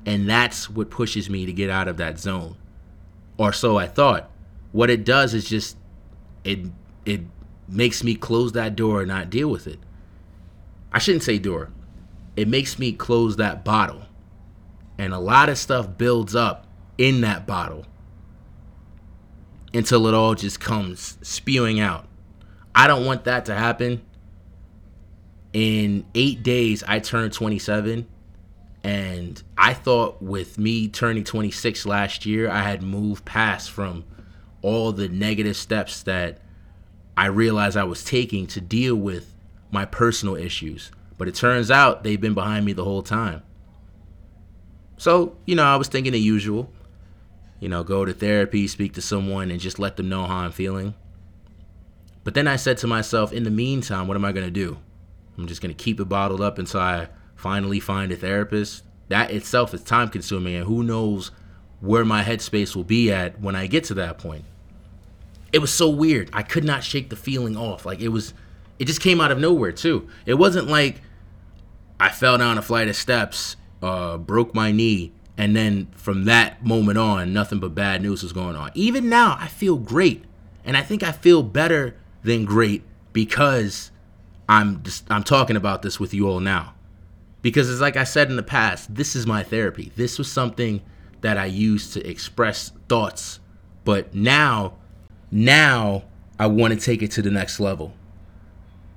And 0.06 0.28
that's 0.28 0.68
what 0.68 0.90
pushes 0.90 1.30
me 1.30 1.46
to 1.46 1.52
get 1.52 1.70
out 1.70 1.88
of 1.88 1.98
that 1.98 2.18
zone. 2.18 2.56
Or 3.36 3.52
so 3.52 3.76
I 3.76 3.86
thought. 3.86 4.30
What 4.72 4.90
it 4.90 5.04
does 5.04 5.34
is 5.34 5.48
just 5.48 5.76
it 6.42 6.58
it 7.04 7.20
makes 7.68 8.02
me 8.02 8.14
close 8.14 8.52
that 8.52 8.74
door 8.74 9.00
and 9.00 9.08
not 9.08 9.30
deal 9.30 9.48
with 9.48 9.66
it. 9.66 9.78
I 10.92 10.98
shouldn't 10.98 11.22
say 11.22 11.38
door. 11.38 11.70
It 12.36 12.48
makes 12.48 12.78
me 12.78 12.92
close 12.92 13.36
that 13.36 13.64
bottle 13.64 14.02
and 14.98 15.12
a 15.12 15.18
lot 15.18 15.48
of 15.48 15.58
stuff 15.58 15.96
builds 15.98 16.34
up 16.34 16.66
in 16.98 17.20
that 17.22 17.46
bottle 17.46 17.86
until 19.74 20.06
it 20.06 20.14
all 20.14 20.34
just 20.34 20.60
comes 20.60 21.18
spewing 21.20 21.80
out. 21.80 22.06
I 22.74 22.86
don't 22.86 23.04
want 23.04 23.24
that 23.24 23.44
to 23.46 23.54
happen. 23.54 24.02
In 25.52 26.06
eight 26.14 26.42
days, 26.42 26.82
I 26.86 27.00
turned 27.00 27.32
27. 27.32 28.06
And 28.82 29.42
I 29.56 29.72
thought 29.72 30.22
with 30.22 30.58
me 30.58 30.88
turning 30.88 31.24
26 31.24 31.86
last 31.86 32.26
year, 32.26 32.50
I 32.50 32.62
had 32.62 32.82
moved 32.82 33.24
past 33.24 33.70
from 33.70 34.04
all 34.62 34.92
the 34.92 35.08
negative 35.08 35.56
steps 35.56 36.02
that 36.02 36.40
I 37.16 37.26
realized 37.26 37.76
I 37.76 37.84
was 37.84 38.04
taking 38.04 38.46
to 38.48 38.60
deal 38.60 38.94
with 38.96 39.34
my 39.70 39.84
personal 39.84 40.36
issues. 40.36 40.90
But 41.16 41.28
it 41.28 41.34
turns 41.34 41.70
out 41.70 42.02
they've 42.02 42.20
been 42.20 42.34
behind 42.34 42.66
me 42.66 42.72
the 42.72 42.84
whole 42.84 43.02
time. 43.02 43.42
So, 44.96 45.36
you 45.46 45.54
know, 45.54 45.64
I 45.64 45.76
was 45.76 45.88
thinking 45.88 46.12
the 46.12 46.20
usual. 46.20 46.70
You 47.64 47.70
know, 47.70 47.82
go 47.82 48.04
to 48.04 48.12
therapy, 48.12 48.68
speak 48.68 48.92
to 48.92 49.00
someone, 49.00 49.50
and 49.50 49.58
just 49.58 49.78
let 49.78 49.96
them 49.96 50.10
know 50.10 50.26
how 50.26 50.36
I'm 50.40 50.52
feeling. 50.52 50.92
But 52.22 52.34
then 52.34 52.46
I 52.46 52.56
said 52.56 52.76
to 52.78 52.86
myself, 52.86 53.32
in 53.32 53.44
the 53.44 53.50
meantime, 53.50 54.06
what 54.06 54.18
am 54.18 54.24
I 54.26 54.32
going 54.32 54.44
to 54.44 54.50
do? 54.50 54.76
I'm 55.38 55.46
just 55.46 55.62
going 55.62 55.74
to 55.74 55.82
keep 55.82 55.98
it 55.98 56.04
bottled 56.04 56.42
up 56.42 56.58
until 56.58 56.80
I 56.80 57.08
finally 57.36 57.80
find 57.80 58.12
a 58.12 58.16
therapist. 58.16 58.82
That 59.08 59.30
itself 59.30 59.72
is 59.72 59.82
time 59.82 60.10
consuming, 60.10 60.56
and 60.56 60.66
who 60.66 60.82
knows 60.82 61.30
where 61.80 62.04
my 62.04 62.22
headspace 62.22 62.76
will 62.76 62.84
be 62.84 63.10
at 63.10 63.40
when 63.40 63.56
I 63.56 63.66
get 63.66 63.84
to 63.84 63.94
that 63.94 64.18
point. 64.18 64.44
It 65.50 65.60
was 65.60 65.72
so 65.72 65.88
weird. 65.88 66.28
I 66.34 66.42
could 66.42 66.64
not 66.64 66.84
shake 66.84 67.08
the 67.08 67.16
feeling 67.16 67.56
off. 67.56 67.86
Like 67.86 68.02
it 68.02 68.08
was, 68.08 68.34
it 68.78 68.84
just 68.84 69.00
came 69.00 69.22
out 69.22 69.32
of 69.32 69.38
nowhere, 69.38 69.72
too. 69.72 70.06
It 70.26 70.34
wasn't 70.34 70.68
like 70.68 71.00
I 71.98 72.10
fell 72.10 72.36
down 72.36 72.58
a 72.58 72.62
flight 72.62 72.88
of 72.88 72.96
steps 72.96 73.56
uh, 73.84 74.18
broke 74.18 74.54
my 74.54 74.70
knee, 74.70 75.12
and 75.36 75.56
then 75.56 75.88
from 75.96 76.24
that 76.24 76.64
moment 76.64 76.98
on, 76.98 77.32
nothing 77.32 77.58
but 77.58 77.74
bad 77.74 78.02
news 78.02 78.22
was 78.22 78.32
going 78.32 78.56
on. 78.56 78.70
Even 78.74 79.08
now, 79.08 79.36
I 79.38 79.48
feel 79.48 79.76
great, 79.76 80.24
and 80.64 80.76
I 80.76 80.82
think 80.82 81.02
I 81.02 81.12
feel 81.12 81.42
better 81.42 81.96
than 82.22 82.44
great 82.44 82.82
because 83.12 83.90
I'm 84.48 84.82
just, 84.82 85.04
I'm 85.10 85.24
talking 85.24 85.56
about 85.56 85.82
this 85.82 85.98
with 85.98 86.14
you 86.14 86.28
all 86.28 86.40
now. 86.40 86.74
Because 87.42 87.70
it's 87.70 87.80
like 87.80 87.96
I 87.96 88.04
said 88.04 88.30
in 88.30 88.36
the 88.36 88.42
past, 88.42 88.94
this 88.94 89.14
is 89.14 89.26
my 89.26 89.42
therapy. 89.42 89.92
This 89.96 90.18
was 90.18 90.30
something 90.30 90.80
that 91.20 91.36
I 91.36 91.46
used 91.46 91.92
to 91.94 92.08
express 92.08 92.70
thoughts, 92.88 93.40
but 93.84 94.14
now, 94.14 94.74
now 95.30 96.04
I 96.38 96.46
want 96.46 96.74
to 96.74 96.80
take 96.80 97.02
it 97.02 97.10
to 97.12 97.22
the 97.22 97.30
next 97.30 97.60
level. 97.60 97.94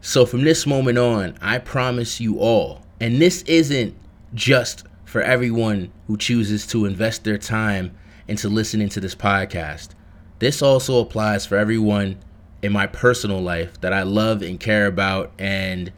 So 0.01 0.25
from 0.25 0.43
this 0.43 0.65
moment 0.65 0.97
on, 0.97 1.37
I 1.41 1.57
promise 1.57 2.21
you 2.21 2.39
all, 2.39 2.83
and 2.99 3.21
this 3.21 3.41
isn't 3.43 3.95
just 4.33 4.85
for 5.07 5.21
everyone 5.21 5.89
who 6.07 6.17
chooses 6.17 6.67
to 6.67 6.85
invest 6.85 7.23
their 7.23 7.37
time 7.37 7.97
into 8.27 8.49
listening 8.49 8.89
to 8.89 8.99
this 8.99 9.15
podcast. 9.15 9.91
This 10.39 10.61
also 10.61 10.99
applies 10.99 11.45
for 11.45 11.57
everyone 11.57 12.17
in 12.61 12.73
my 12.73 12.87
personal 12.87 13.41
life 13.41 13.79
that 13.79 13.93
I 13.93 14.03
love 14.03 14.41
and 14.41 14.59
care 14.59 14.85
about 14.85 15.31
and 15.39 15.93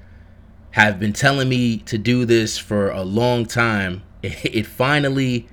have 0.71 0.99
been 0.99 1.11
telling 1.11 1.49
me 1.49 1.77
to 1.79 1.97
do 1.97 2.23
this 2.23 2.59
for 2.59 2.91
a 2.91 3.01
long 3.01 3.47
time. 3.47 4.03
It, 4.21 4.45
it 4.55 4.65
finally 4.67 5.49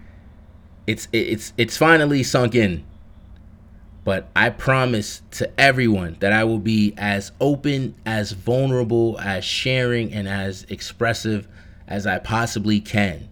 it's 0.87 1.09
it's 1.11 1.55
it's 1.57 1.79
finally 1.79 2.23
sunk 2.23 2.55
in. 2.55 2.85
But 4.05 4.29
I 4.37 4.51
promise 4.51 5.23
to 5.33 5.51
everyone 5.59 6.19
that 6.21 6.33
I 6.35 6.45
will 6.45 6.59
be 6.59 6.93
as 6.99 7.33
open, 7.41 7.95
as 8.05 8.33
vulnerable, 8.33 9.19
as 9.19 9.47
sharing 9.47 10.13
and 10.13 10.29
as 10.29 10.67
expressive 10.69 11.49
as 11.89 12.07
I 12.07 12.19
possibly 12.19 12.81
can 12.81 13.31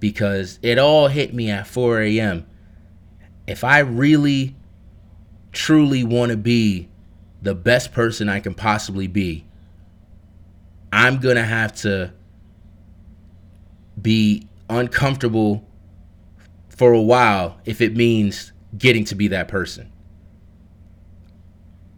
because 0.00 0.58
it 0.62 0.78
all 0.78 1.08
hit 1.08 1.34
me 1.34 1.50
at 1.50 1.66
4 1.66 2.02
a.m. 2.02 2.46
If 3.46 3.64
I 3.64 3.78
really, 3.80 4.56
truly 5.52 6.04
want 6.04 6.30
to 6.30 6.36
be 6.36 6.88
the 7.42 7.54
best 7.54 7.92
person 7.92 8.28
I 8.28 8.40
can 8.40 8.54
possibly 8.54 9.06
be, 9.06 9.46
I'm 10.92 11.18
going 11.18 11.36
to 11.36 11.44
have 11.44 11.72
to 11.76 12.12
be 14.00 14.46
uncomfortable 14.68 15.66
for 16.68 16.92
a 16.92 17.00
while 17.00 17.58
if 17.64 17.80
it 17.80 17.96
means 17.96 18.52
getting 18.76 19.04
to 19.06 19.14
be 19.14 19.28
that 19.28 19.48
person. 19.48 19.90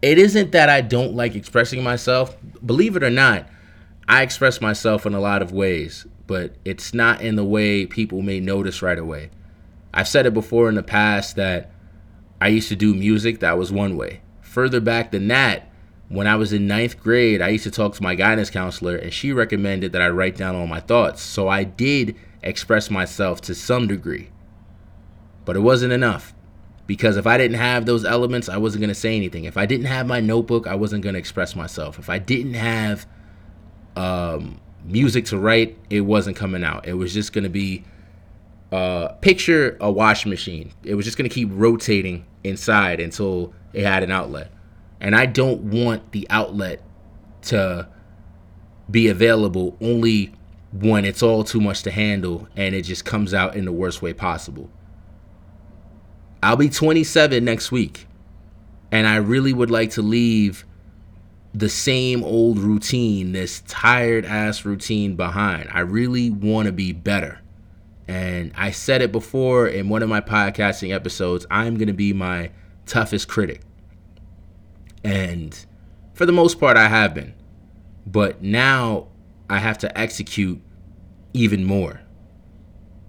It 0.01 0.17
isn't 0.17 0.53
that 0.53 0.69
I 0.69 0.81
don't 0.81 1.13
like 1.13 1.35
expressing 1.35 1.83
myself. 1.83 2.37
Believe 2.65 2.95
it 2.95 3.03
or 3.03 3.09
not, 3.09 3.47
I 4.09 4.23
express 4.23 4.59
myself 4.59 5.05
in 5.05 5.13
a 5.13 5.19
lot 5.19 5.43
of 5.43 5.51
ways, 5.51 6.07
but 6.25 6.55
it's 6.65 6.95
not 6.95 7.21
in 7.21 7.35
the 7.35 7.45
way 7.45 7.85
people 7.85 8.23
may 8.23 8.39
notice 8.39 8.81
right 8.81 8.97
away. 8.97 9.29
I've 9.93 10.07
said 10.07 10.25
it 10.25 10.33
before 10.33 10.67
in 10.67 10.73
the 10.73 10.81
past 10.81 11.35
that 11.35 11.71
I 12.41 12.47
used 12.47 12.69
to 12.69 12.75
do 12.75 12.95
music, 12.95 13.39
that 13.39 13.59
was 13.59 13.71
one 13.71 13.95
way. 13.95 14.21
Further 14.41 14.79
back 14.79 15.11
than 15.11 15.27
that, 15.27 15.71
when 16.07 16.25
I 16.25 16.37
was 16.37 16.51
in 16.51 16.65
ninth 16.65 16.99
grade, 16.99 17.39
I 17.39 17.49
used 17.49 17.65
to 17.65 17.71
talk 17.71 17.93
to 17.95 18.03
my 18.03 18.15
guidance 18.15 18.49
counselor, 18.49 18.95
and 18.95 19.13
she 19.13 19.31
recommended 19.31 19.91
that 19.91 20.01
I 20.01 20.09
write 20.09 20.35
down 20.35 20.55
all 20.55 20.65
my 20.65 20.79
thoughts. 20.79 21.21
So 21.21 21.47
I 21.47 21.63
did 21.63 22.15
express 22.41 22.89
myself 22.89 23.41
to 23.41 23.53
some 23.53 23.87
degree. 23.87 24.31
But 25.45 25.55
it 25.55 25.59
wasn't 25.59 25.93
enough. 25.93 26.33
Because 26.87 27.15
if 27.15 27.27
I 27.27 27.37
didn't 27.37 27.57
have 27.57 27.85
those 27.85 28.05
elements, 28.05 28.49
I 28.49 28.57
wasn't 28.57 28.81
going 28.81 28.89
to 28.89 28.95
say 28.95 29.15
anything. 29.15 29.43
If 29.43 29.55
I 29.55 29.67
didn't 29.67 29.85
have 29.85 30.07
my 30.07 30.19
notebook, 30.19 30.65
I 30.65 30.73
wasn't 30.73 31.03
going 31.03 31.13
to 31.13 31.19
express 31.19 31.55
myself. 31.55 31.99
If 31.99 32.09
I 32.09 32.17
didn't 32.17 32.55
have 32.55 33.05
um, 33.99 34.59
music 34.85 35.25
to 35.25 35.37
write, 35.37 35.77
it 35.89 36.01
wasn't 36.01 36.37
coming 36.37 36.63
out. 36.63 36.87
It 36.87 36.93
was 36.93 37.13
just 37.13 37.33
going 37.33 37.43
to 37.43 37.49
be 37.49 37.83
uh, 38.71 39.09
picture 39.21 39.77
a 39.81 39.91
wash 39.91 40.25
machine. 40.25 40.71
It 40.83 40.95
was 40.95 41.05
just 41.05 41.17
gonna 41.17 41.29
keep 41.29 41.49
rotating 41.51 42.25
inside 42.43 42.99
until 42.99 43.53
it 43.73 43.83
had 43.83 44.03
an 44.03 44.11
outlet, 44.11 44.51
and 44.99 45.15
I 45.15 45.25
don't 45.25 45.61
want 45.63 46.11
the 46.11 46.27
outlet 46.29 46.81
to 47.43 47.87
be 48.89 49.07
available 49.07 49.75
only 49.81 50.33
when 50.71 51.03
it's 51.03 51.23
all 51.23 51.43
too 51.43 51.59
much 51.61 51.81
to 51.83 51.91
handle 51.91 52.47
and 52.55 52.75
it 52.75 52.83
just 52.83 53.05
comes 53.05 53.33
out 53.33 53.55
in 53.55 53.65
the 53.65 53.71
worst 53.71 54.01
way 54.01 54.13
possible. 54.13 54.69
I'll 56.43 56.55
be 56.55 56.69
27 56.69 57.43
next 57.43 57.71
week, 57.71 58.07
and 58.91 59.07
I 59.07 59.15
really 59.15 59.53
would 59.53 59.71
like 59.71 59.91
to 59.91 60.01
leave 60.01 60.65
the 61.59 61.69
same 61.69 62.23
old 62.23 62.57
routine, 62.57 63.33
this 63.33 63.61
tired 63.67 64.23
ass 64.23 64.63
routine 64.63 65.17
behind. 65.17 65.69
I 65.73 65.81
really 65.81 66.29
want 66.29 66.67
to 66.67 66.71
be 66.71 66.93
better. 66.93 67.41
And 68.07 68.53
I 68.55 68.71
said 68.71 69.01
it 69.01 69.11
before 69.11 69.67
in 69.67 69.89
one 69.89 70.01
of 70.01 70.07
my 70.07 70.21
podcasting 70.21 70.93
episodes 70.93 71.45
I'm 71.51 71.75
going 71.75 71.89
to 71.89 71.93
be 71.93 72.13
my 72.13 72.51
toughest 72.85 73.27
critic. 73.27 73.61
And 75.03 75.65
for 76.13 76.25
the 76.25 76.31
most 76.31 76.61
part, 76.61 76.77
I 76.77 76.87
have 76.87 77.13
been. 77.13 77.33
But 78.07 78.41
now 78.41 79.09
I 79.49 79.59
have 79.59 79.77
to 79.79 79.97
execute 79.97 80.61
even 81.33 81.65
more. 81.65 81.99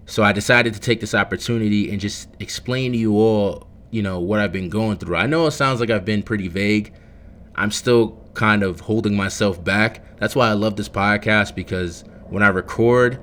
So 0.05 0.23
I 0.23 0.33
decided 0.33 0.73
to 0.73 0.79
take 0.81 0.99
this 0.99 1.15
opportunity 1.15 1.89
and 1.89 2.01
just 2.01 2.27
explain 2.41 2.91
to 2.91 2.97
you 2.97 3.15
all, 3.15 3.67
you 3.91 4.01
know, 4.01 4.19
what 4.19 4.41
I've 4.41 4.51
been 4.51 4.69
going 4.69 4.97
through. 4.97 5.15
I 5.15 5.25
know 5.25 5.47
it 5.47 5.51
sounds 5.51 5.79
like 5.79 5.89
I've 5.89 6.05
been 6.05 6.21
pretty 6.21 6.49
vague. 6.49 6.93
I'm 7.55 7.71
still 7.71 8.20
kind 8.33 8.63
of 8.63 8.81
holding 8.81 9.15
myself 9.15 9.63
back. 9.63 10.03
That's 10.19 10.35
why 10.35 10.49
I 10.49 10.53
love 10.53 10.75
this 10.75 10.89
podcast 10.89 11.55
because 11.55 12.03
when 12.29 12.43
I 12.43 12.47
record, 12.47 13.19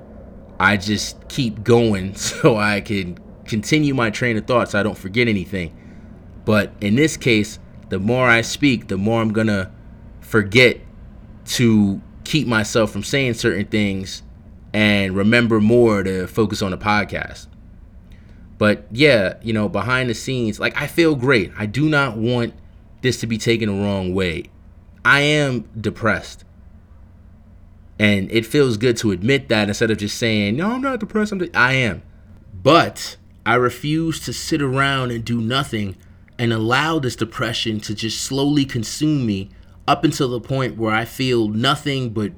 I 0.59 0.77
just 0.77 1.27
keep 1.29 1.63
going 1.63 2.15
so 2.15 2.57
I 2.57 2.81
can 2.81 3.17
continue 3.45 3.93
my 3.93 4.09
train 4.09 4.37
of 4.37 4.45
thoughts. 4.45 4.71
So 4.71 4.79
I 4.79 4.83
don't 4.83 4.97
forget 4.97 5.27
anything. 5.27 5.75
But 6.45 6.73
in 6.81 6.95
this 6.95 7.17
case, 7.17 7.59
the 7.89 7.99
more 7.99 8.27
I 8.27 8.41
speak, 8.41 8.87
the 8.87 8.97
more 8.97 9.21
I'm 9.21 9.33
going 9.33 9.47
to 9.47 9.71
forget 10.21 10.79
to 11.45 12.01
keep 12.23 12.47
myself 12.47 12.91
from 12.91 13.03
saying 13.03 13.33
certain 13.33 13.65
things 13.65 14.21
and 14.73 15.15
remember 15.15 15.59
more 15.59 16.03
to 16.03 16.27
focus 16.27 16.61
on 16.61 16.71
the 16.71 16.77
podcast. 16.77 17.47
But 18.59 18.85
yeah, 18.91 19.37
you 19.41 19.53
know, 19.53 19.69
behind 19.69 20.09
the 20.09 20.13
scenes, 20.13 20.59
like 20.59 20.79
I 20.79 20.85
feel 20.85 21.15
great. 21.15 21.51
I 21.57 21.65
do 21.65 21.89
not 21.89 22.17
want 22.17 22.53
this 23.01 23.19
to 23.21 23.27
be 23.27 23.37
taken 23.37 23.69
the 23.69 23.83
wrong 23.83 24.13
way. 24.13 24.45
I 25.03 25.21
am 25.21 25.69
depressed. 25.79 26.43
And 27.97 28.31
it 28.31 28.45
feels 28.45 28.77
good 28.77 28.95
to 28.97 29.11
admit 29.11 29.49
that 29.49 29.67
instead 29.67 29.91
of 29.91 29.97
just 29.97 30.17
saying, 30.17 30.55
no, 30.55 30.71
I'm 30.71 30.81
not 30.81 30.99
depressed. 30.99 31.33
I'm 31.33 31.39
de-. 31.39 31.55
I 31.57 31.73
am. 31.73 32.01
But 32.53 33.17
I 33.45 33.55
refuse 33.55 34.19
to 34.21 34.33
sit 34.33 34.61
around 34.61 35.11
and 35.11 35.23
do 35.23 35.41
nothing 35.41 35.97
and 36.37 36.53
allow 36.53 36.99
this 36.99 37.17
depression 37.17 37.81
to 37.81 37.93
just 37.93 38.21
slowly 38.21 38.63
consume 38.63 39.25
me 39.25 39.49
up 39.87 40.05
until 40.05 40.29
the 40.29 40.39
point 40.39 40.77
where 40.77 40.93
I 40.93 41.03
feel 41.03 41.49
nothing 41.49 42.11
but 42.11 42.31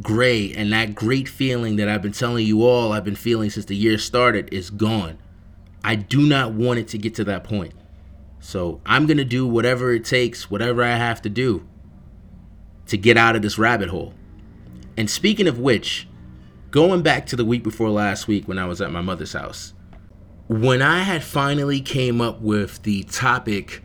gray 0.00 0.52
and 0.52 0.72
that 0.72 0.94
great 0.94 1.28
feeling 1.28 1.76
that 1.76 1.88
I've 1.88 2.02
been 2.02 2.12
telling 2.12 2.46
you 2.46 2.64
all 2.64 2.92
I've 2.92 3.04
been 3.04 3.16
feeling 3.16 3.50
since 3.50 3.66
the 3.66 3.74
year 3.74 3.98
started 3.98 4.52
is 4.52 4.70
gone. 4.70 5.18
I 5.82 5.96
do 5.96 6.20
not 6.20 6.52
want 6.52 6.78
it 6.78 6.88
to 6.88 6.98
get 6.98 7.14
to 7.16 7.24
that 7.24 7.42
point. 7.42 7.72
So 8.38 8.80
I'm 8.86 9.06
going 9.06 9.16
to 9.16 9.24
do 9.24 9.46
whatever 9.46 9.92
it 9.92 10.04
takes, 10.04 10.50
whatever 10.50 10.84
I 10.84 10.96
have 10.96 11.22
to 11.22 11.28
do 11.28 11.66
to 12.88 12.96
get 12.98 13.16
out 13.16 13.36
of 13.36 13.42
this 13.42 13.58
rabbit 13.58 13.88
hole. 13.88 14.14
And 14.96 15.08
speaking 15.08 15.46
of 15.46 15.58
which, 15.58 16.08
going 16.70 17.02
back 17.02 17.26
to 17.26 17.36
the 17.36 17.44
week 17.44 17.62
before 17.62 17.90
last 17.90 18.26
week 18.26 18.48
when 18.48 18.58
I 18.58 18.66
was 18.66 18.80
at 18.80 18.90
my 18.90 19.00
mother's 19.00 19.32
house, 19.32 19.72
when 20.48 20.82
I 20.82 21.00
had 21.00 21.22
finally 21.22 21.80
came 21.80 22.20
up 22.20 22.40
with 22.40 22.82
the 22.82 23.02
topic 23.04 23.82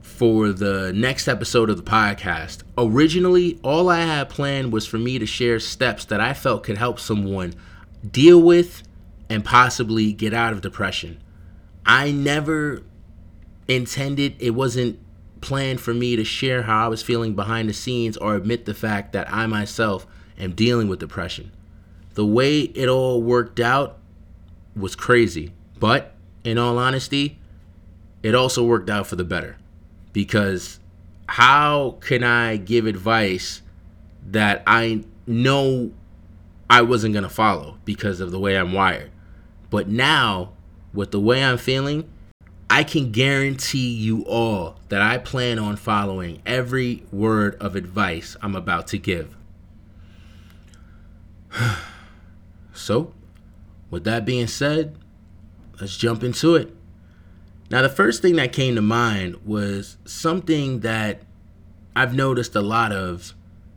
for 0.00 0.50
the 0.52 0.92
next 0.94 1.26
episode 1.26 1.68
of 1.68 1.76
the 1.76 1.82
podcast, 1.82 2.62
originally 2.78 3.58
all 3.64 3.90
I 3.90 4.02
had 4.02 4.28
planned 4.28 4.72
was 4.72 4.86
for 4.86 4.98
me 4.98 5.18
to 5.18 5.26
share 5.26 5.58
steps 5.58 6.04
that 6.06 6.20
I 6.20 6.32
felt 6.32 6.62
could 6.62 6.78
help 6.78 7.00
someone 7.00 7.54
deal 8.08 8.40
with 8.40 8.84
and 9.28 9.44
possibly 9.44 10.12
get 10.12 10.32
out 10.32 10.52
of 10.52 10.60
depression. 10.60 11.20
I 11.84 12.12
never 12.12 12.82
intended, 13.66 14.36
it 14.38 14.50
wasn't 14.50 15.00
planned 15.44 15.78
for 15.78 15.92
me 15.92 16.16
to 16.16 16.24
share 16.24 16.62
how 16.62 16.86
I 16.86 16.88
was 16.88 17.02
feeling 17.02 17.34
behind 17.34 17.68
the 17.68 17.74
scenes 17.74 18.16
or 18.16 18.34
admit 18.34 18.64
the 18.64 18.72
fact 18.72 19.12
that 19.12 19.30
I 19.30 19.46
myself 19.46 20.06
am 20.38 20.52
dealing 20.52 20.88
with 20.88 21.00
depression. 21.00 21.52
The 22.14 22.24
way 22.24 22.60
it 22.62 22.88
all 22.88 23.22
worked 23.22 23.60
out 23.60 23.98
was 24.74 24.96
crazy, 24.96 25.52
but 25.78 26.14
in 26.44 26.56
all 26.56 26.78
honesty, 26.78 27.38
it 28.22 28.34
also 28.34 28.64
worked 28.64 28.88
out 28.88 29.06
for 29.06 29.16
the 29.16 29.24
better. 29.24 29.58
Because 30.14 30.80
how 31.26 31.98
can 32.00 32.24
I 32.24 32.56
give 32.56 32.86
advice 32.86 33.60
that 34.26 34.62
I 34.66 35.04
know 35.26 35.92
I 36.70 36.80
wasn't 36.80 37.12
going 37.12 37.24
to 37.24 37.28
follow 37.28 37.76
because 37.84 38.20
of 38.20 38.30
the 38.30 38.40
way 38.40 38.56
I'm 38.56 38.72
wired? 38.72 39.10
But 39.68 39.88
now, 39.88 40.52
with 40.94 41.10
the 41.10 41.20
way 41.20 41.44
I'm 41.44 41.58
feeling, 41.58 42.08
I 42.74 42.82
can 42.82 43.12
guarantee 43.12 43.88
you 43.88 44.24
all 44.24 44.80
that 44.88 45.00
I 45.00 45.18
plan 45.18 45.60
on 45.60 45.76
following 45.76 46.42
every 46.44 47.04
word 47.12 47.54
of 47.60 47.76
advice 47.76 48.36
I'm 48.42 48.56
about 48.56 48.88
to 48.88 48.98
give. 48.98 49.36
so, 52.74 53.14
with 53.90 54.02
that 54.02 54.24
being 54.24 54.48
said, 54.48 54.98
let's 55.80 55.96
jump 55.96 56.24
into 56.24 56.56
it. 56.56 56.74
Now, 57.70 57.80
the 57.80 57.88
first 57.88 58.22
thing 58.22 58.34
that 58.36 58.52
came 58.52 58.74
to 58.74 58.82
mind 58.82 59.36
was 59.46 59.96
something 60.04 60.80
that 60.80 61.22
I've 61.94 62.16
noticed 62.16 62.56
a 62.56 62.60
lot 62.60 62.90
of, 62.90 63.34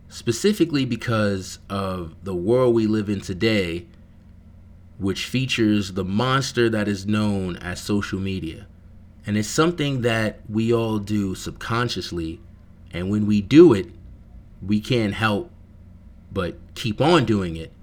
specifically 0.09 0.85
because 0.85 1.59
of 1.69 2.15
the 2.23 2.33
world 2.33 2.73
we 2.73 2.87
live 2.87 3.09
in 3.09 3.21
today, 3.21 3.85
which 4.97 5.27
features 5.27 5.93
the 5.93 6.03
monster 6.03 6.67
that 6.71 6.87
is 6.87 7.05
known 7.05 7.57
as 7.57 7.79
social 7.79 8.19
media. 8.19 8.65
And 9.27 9.37
it's 9.37 9.49
something 9.49 10.01
that 10.01 10.39
we 10.49 10.73
all 10.73 10.99
do 10.99 11.35
subconsciously. 11.35 12.39
And 12.91 13.11
when 13.11 13.27
we 13.27 13.41
do 13.41 13.73
it, 13.73 13.87
we 14.65 14.79
can't 14.79 15.13
help 15.13 15.51
but 16.31 16.55
keep 16.75 17.01
on 17.01 17.25
doing 17.25 17.57
it. 17.57 17.73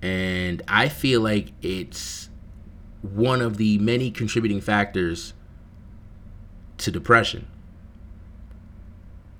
And 0.00 0.62
I 0.66 0.88
feel 0.88 1.20
like 1.20 1.52
it's 1.60 2.30
one 3.02 3.42
of 3.42 3.58
the 3.58 3.78
many 3.78 4.10
contributing 4.10 4.62
factors 4.62 5.34
to 6.78 6.90
depression. 6.90 7.46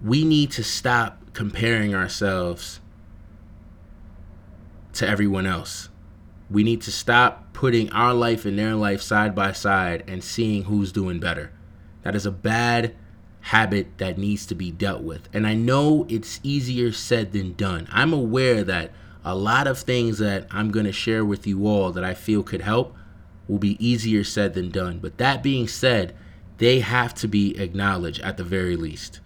We 0.02 0.22
need 0.22 0.50
to 0.52 0.62
stop 0.62 1.32
comparing 1.32 1.94
ourselves 1.94 2.80
to 4.92 5.08
everyone 5.08 5.46
else. 5.46 5.88
We 6.50 6.62
need 6.62 6.80
to 6.82 6.92
stop 6.92 7.52
putting 7.52 7.90
our 7.92 8.14
life 8.14 8.44
and 8.44 8.58
their 8.58 8.74
life 8.74 9.02
side 9.02 9.34
by 9.34 9.52
side 9.52 10.04
and 10.06 10.24
seeing 10.24 10.64
who's 10.64 10.92
doing 10.92 11.20
better. 11.20 11.52
That 12.02 12.14
is 12.14 12.24
a 12.24 12.30
bad 12.30 12.94
habit 13.40 13.98
that 13.98 14.18
needs 14.18 14.46
to 14.46 14.54
be 14.54 14.70
dealt 14.70 15.02
with. 15.02 15.28
And 15.32 15.46
I 15.46 15.54
know 15.54 16.06
it's 16.08 16.40
easier 16.42 16.92
said 16.92 17.32
than 17.32 17.54
done. 17.54 17.88
I'm 17.90 18.12
aware 18.12 18.64
that 18.64 18.92
a 19.24 19.34
lot 19.34 19.66
of 19.66 19.78
things 19.78 20.18
that 20.18 20.46
I'm 20.50 20.70
going 20.70 20.86
to 20.86 20.92
share 20.92 21.24
with 21.24 21.46
you 21.46 21.66
all 21.66 21.92
that 21.92 22.04
I 22.04 22.14
feel 22.14 22.42
could 22.42 22.62
help 22.62 22.96
will 23.46 23.58
be 23.58 23.84
easier 23.84 24.24
said 24.24 24.54
than 24.54 24.70
done. 24.70 24.98
But 24.98 25.18
that 25.18 25.42
being 25.42 25.68
said, 25.68 26.14
they 26.58 26.80
have 26.80 27.14
to 27.16 27.28
be 27.28 27.58
acknowledged 27.58 28.20
at 28.20 28.36
the 28.36 28.44
very 28.44 28.76
least. 28.76 29.20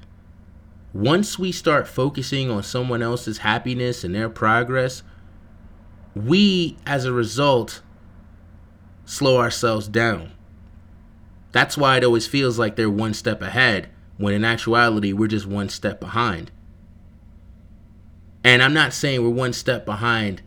Once 0.93 1.39
we 1.39 1.51
start 1.51 1.89
focusing 1.89 2.51
on 2.51 2.63
someone 2.63 3.03
else's 3.03 3.39
happiness 3.39 4.05
and 4.05 4.15
their 4.15 4.29
progress, 4.29 5.03
we, 6.15 6.77
as 6.87 7.05
a 7.05 7.13
result, 7.13 7.83
slow 9.05 9.39
ourselves 9.39 9.89
down. 9.89 10.33
That's 11.53 11.77
why 11.77 11.99
it 11.99 12.05
always 12.05 12.27
feels 12.27 12.59
like 12.59 12.77
they're 12.77 12.91
one 12.91 13.15
step 13.15 13.43
ahead, 13.43 13.91
when 14.17 14.35
in 14.35 14.45
actuality, 14.45 15.13
we're 15.13 15.29
just 15.29 15.47
one 15.47 15.69
step 15.69 16.01
behind. 16.01 16.51
And 18.45 18.63
I'm 18.63 18.75
not 18.75 18.93
saying 18.93 19.23
we're 19.23 19.31
one 19.31 19.53
step 19.53 19.85
behind 19.85 20.43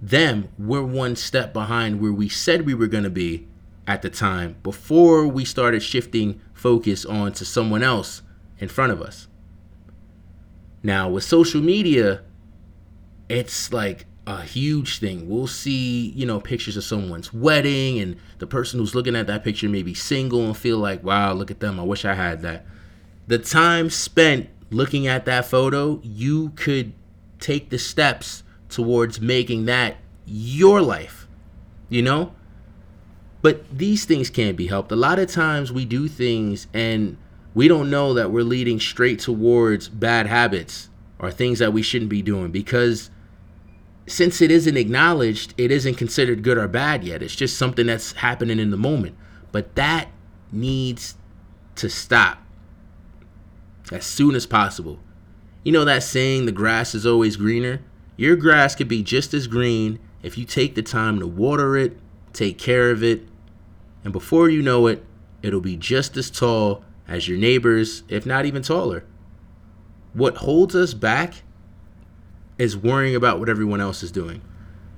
them, 0.00 0.48
we're 0.58 0.82
one 0.82 1.16
step 1.16 1.52
behind 1.52 2.00
where 2.00 2.12
we 2.12 2.28
said 2.28 2.66
we 2.66 2.74
were 2.74 2.86
going 2.86 3.04
to 3.04 3.10
be 3.10 3.46
at 3.86 4.02
the 4.02 4.10
time 4.10 4.56
before 4.62 5.26
we 5.26 5.44
started 5.44 5.82
shifting 5.82 6.40
focus 6.52 7.04
on 7.04 7.32
to 7.32 7.44
someone 7.44 7.82
else 7.82 8.22
in 8.58 8.68
front 8.68 8.92
of 8.92 9.02
us. 9.02 9.28
Now, 10.82 11.08
with 11.08 11.24
social 11.24 11.60
media, 11.60 12.22
it's 13.28 13.72
like 13.72 14.06
a 14.26 14.42
huge 14.42 14.98
thing. 14.98 15.28
We'll 15.28 15.46
see, 15.46 16.10
you 16.10 16.26
know, 16.26 16.40
pictures 16.40 16.76
of 16.76 16.84
someone's 16.84 17.32
wedding, 17.32 17.98
and 17.98 18.16
the 18.38 18.46
person 18.46 18.78
who's 18.78 18.94
looking 18.94 19.16
at 19.16 19.26
that 19.26 19.44
picture 19.44 19.68
may 19.68 19.82
be 19.82 19.94
single 19.94 20.44
and 20.44 20.56
feel 20.56 20.78
like, 20.78 21.02
wow, 21.02 21.32
look 21.32 21.50
at 21.50 21.60
them. 21.60 21.80
I 21.80 21.82
wish 21.82 22.04
I 22.04 22.14
had 22.14 22.42
that. 22.42 22.64
The 23.26 23.38
time 23.38 23.90
spent 23.90 24.48
looking 24.70 25.06
at 25.06 25.24
that 25.26 25.46
photo, 25.46 26.00
you 26.02 26.50
could 26.50 26.92
take 27.40 27.70
the 27.70 27.78
steps 27.78 28.42
towards 28.68 29.20
making 29.20 29.66
that 29.66 29.96
your 30.24 30.80
life. 30.80 31.26
You 31.88 32.02
know? 32.02 32.32
But 33.42 33.76
these 33.76 34.04
things 34.04 34.30
can't 34.30 34.56
be 34.56 34.68
helped. 34.68 34.92
A 34.92 34.96
lot 34.96 35.18
of 35.18 35.30
times 35.30 35.72
we 35.72 35.84
do 35.84 36.06
things 36.06 36.68
and 36.72 37.16
we 37.54 37.68
don't 37.68 37.90
know 37.90 38.14
that 38.14 38.30
we're 38.30 38.44
leading 38.44 38.78
straight 38.78 39.18
towards 39.18 39.88
bad 39.88 40.26
habits 40.26 40.88
or 41.18 41.30
things 41.30 41.58
that 41.58 41.72
we 41.72 41.82
shouldn't 41.82 42.08
be 42.08 42.22
doing 42.22 42.50
because 42.52 43.10
since 44.06 44.40
it 44.40 44.50
isn't 44.50 44.76
acknowledged, 44.76 45.54
it 45.56 45.70
isn't 45.70 45.94
considered 45.94 46.42
good 46.42 46.58
or 46.58 46.68
bad 46.68 47.04
yet. 47.04 47.22
It's 47.22 47.36
just 47.36 47.56
something 47.56 47.86
that's 47.86 48.12
happening 48.12 48.58
in 48.58 48.70
the 48.70 48.76
moment. 48.76 49.16
But 49.52 49.74
that 49.76 50.08
needs 50.50 51.16
to 51.76 51.88
stop 51.88 52.38
as 53.90 54.04
soon 54.04 54.34
as 54.34 54.46
possible. 54.46 54.98
You 55.62 55.72
know 55.72 55.84
that 55.84 56.02
saying, 56.02 56.46
the 56.46 56.52
grass 56.52 56.94
is 56.94 57.06
always 57.06 57.36
greener? 57.36 57.80
Your 58.16 58.36
grass 58.36 58.74
could 58.74 58.88
be 58.88 59.02
just 59.02 59.32
as 59.32 59.46
green 59.46 59.98
if 60.22 60.38
you 60.38 60.44
take 60.44 60.74
the 60.74 60.82
time 60.82 61.18
to 61.18 61.26
water 61.26 61.76
it, 61.76 61.98
take 62.32 62.58
care 62.58 62.90
of 62.90 63.02
it, 63.02 63.26
and 64.04 64.12
before 64.12 64.48
you 64.48 64.62
know 64.62 64.86
it, 64.86 65.04
it'll 65.42 65.60
be 65.60 65.76
just 65.76 66.16
as 66.16 66.30
tall 66.30 66.84
as 67.08 67.28
your 67.28 67.38
neighbors, 67.38 68.04
if 68.08 68.24
not 68.24 68.44
even 68.46 68.62
taller. 68.62 69.04
What 70.12 70.38
holds 70.38 70.74
us 70.74 70.94
back 70.94 71.42
is 72.58 72.76
worrying 72.76 73.14
about 73.14 73.38
what 73.38 73.48
everyone 73.48 73.80
else 73.80 74.02
is 74.02 74.12
doing. 74.12 74.42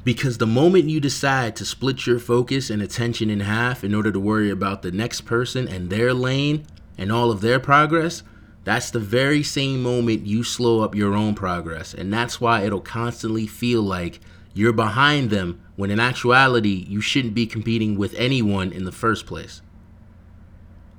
Because 0.05 0.37
the 0.39 0.47
moment 0.47 0.91
you 0.91 1.01
decide 1.01 1.57
to 1.57 1.65
split 1.65 2.07
your 2.07 2.19
focus 2.19 2.69
and 2.69 2.83
attention 2.83 3.31
in 3.31 3.41
half 3.41 3.83
in 3.83 3.95
order 3.95 4.13
to 4.13 4.21
worry 4.21 4.51
about 4.51 4.83
the 4.83 4.93
next 4.93 5.23
person 5.23 5.67
and 5.67 5.89
their 5.89 6.13
lane 6.13 6.67
and 6.99 7.11
all 7.11 7.31
of 7.31 7.41
their 7.41 7.59
progress, 7.59 8.23
that's 8.65 8.91
the 8.91 8.99
very 8.99 9.43
same 9.43 9.83
moment 9.83 10.27
you 10.27 10.45
slow 10.45 10.81
up 10.81 10.95
your 10.95 11.15
own 11.15 11.35
progress. 11.35 11.95
And 11.95 12.13
that's 12.13 12.41
why 12.41 12.63
it'll 12.63 12.81
constantly 12.81 13.47
feel 13.47 13.83
like 13.83 14.21
you're 14.53 14.73
behind 14.73 15.31
them 15.31 15.61
when 15.77 15.91
in 15.91 15.99
actuality, 15.99 16.87
you 16.89 17.01
shouldn't 17.01 17.35
be 17.35 17.47
competing 17.47 17.99
with 17.99 18.15
anyone 18.15 18.73
in 18.73 18.85
the 18.85 18.93
first 18.93 19.27
place. 19.27 19.61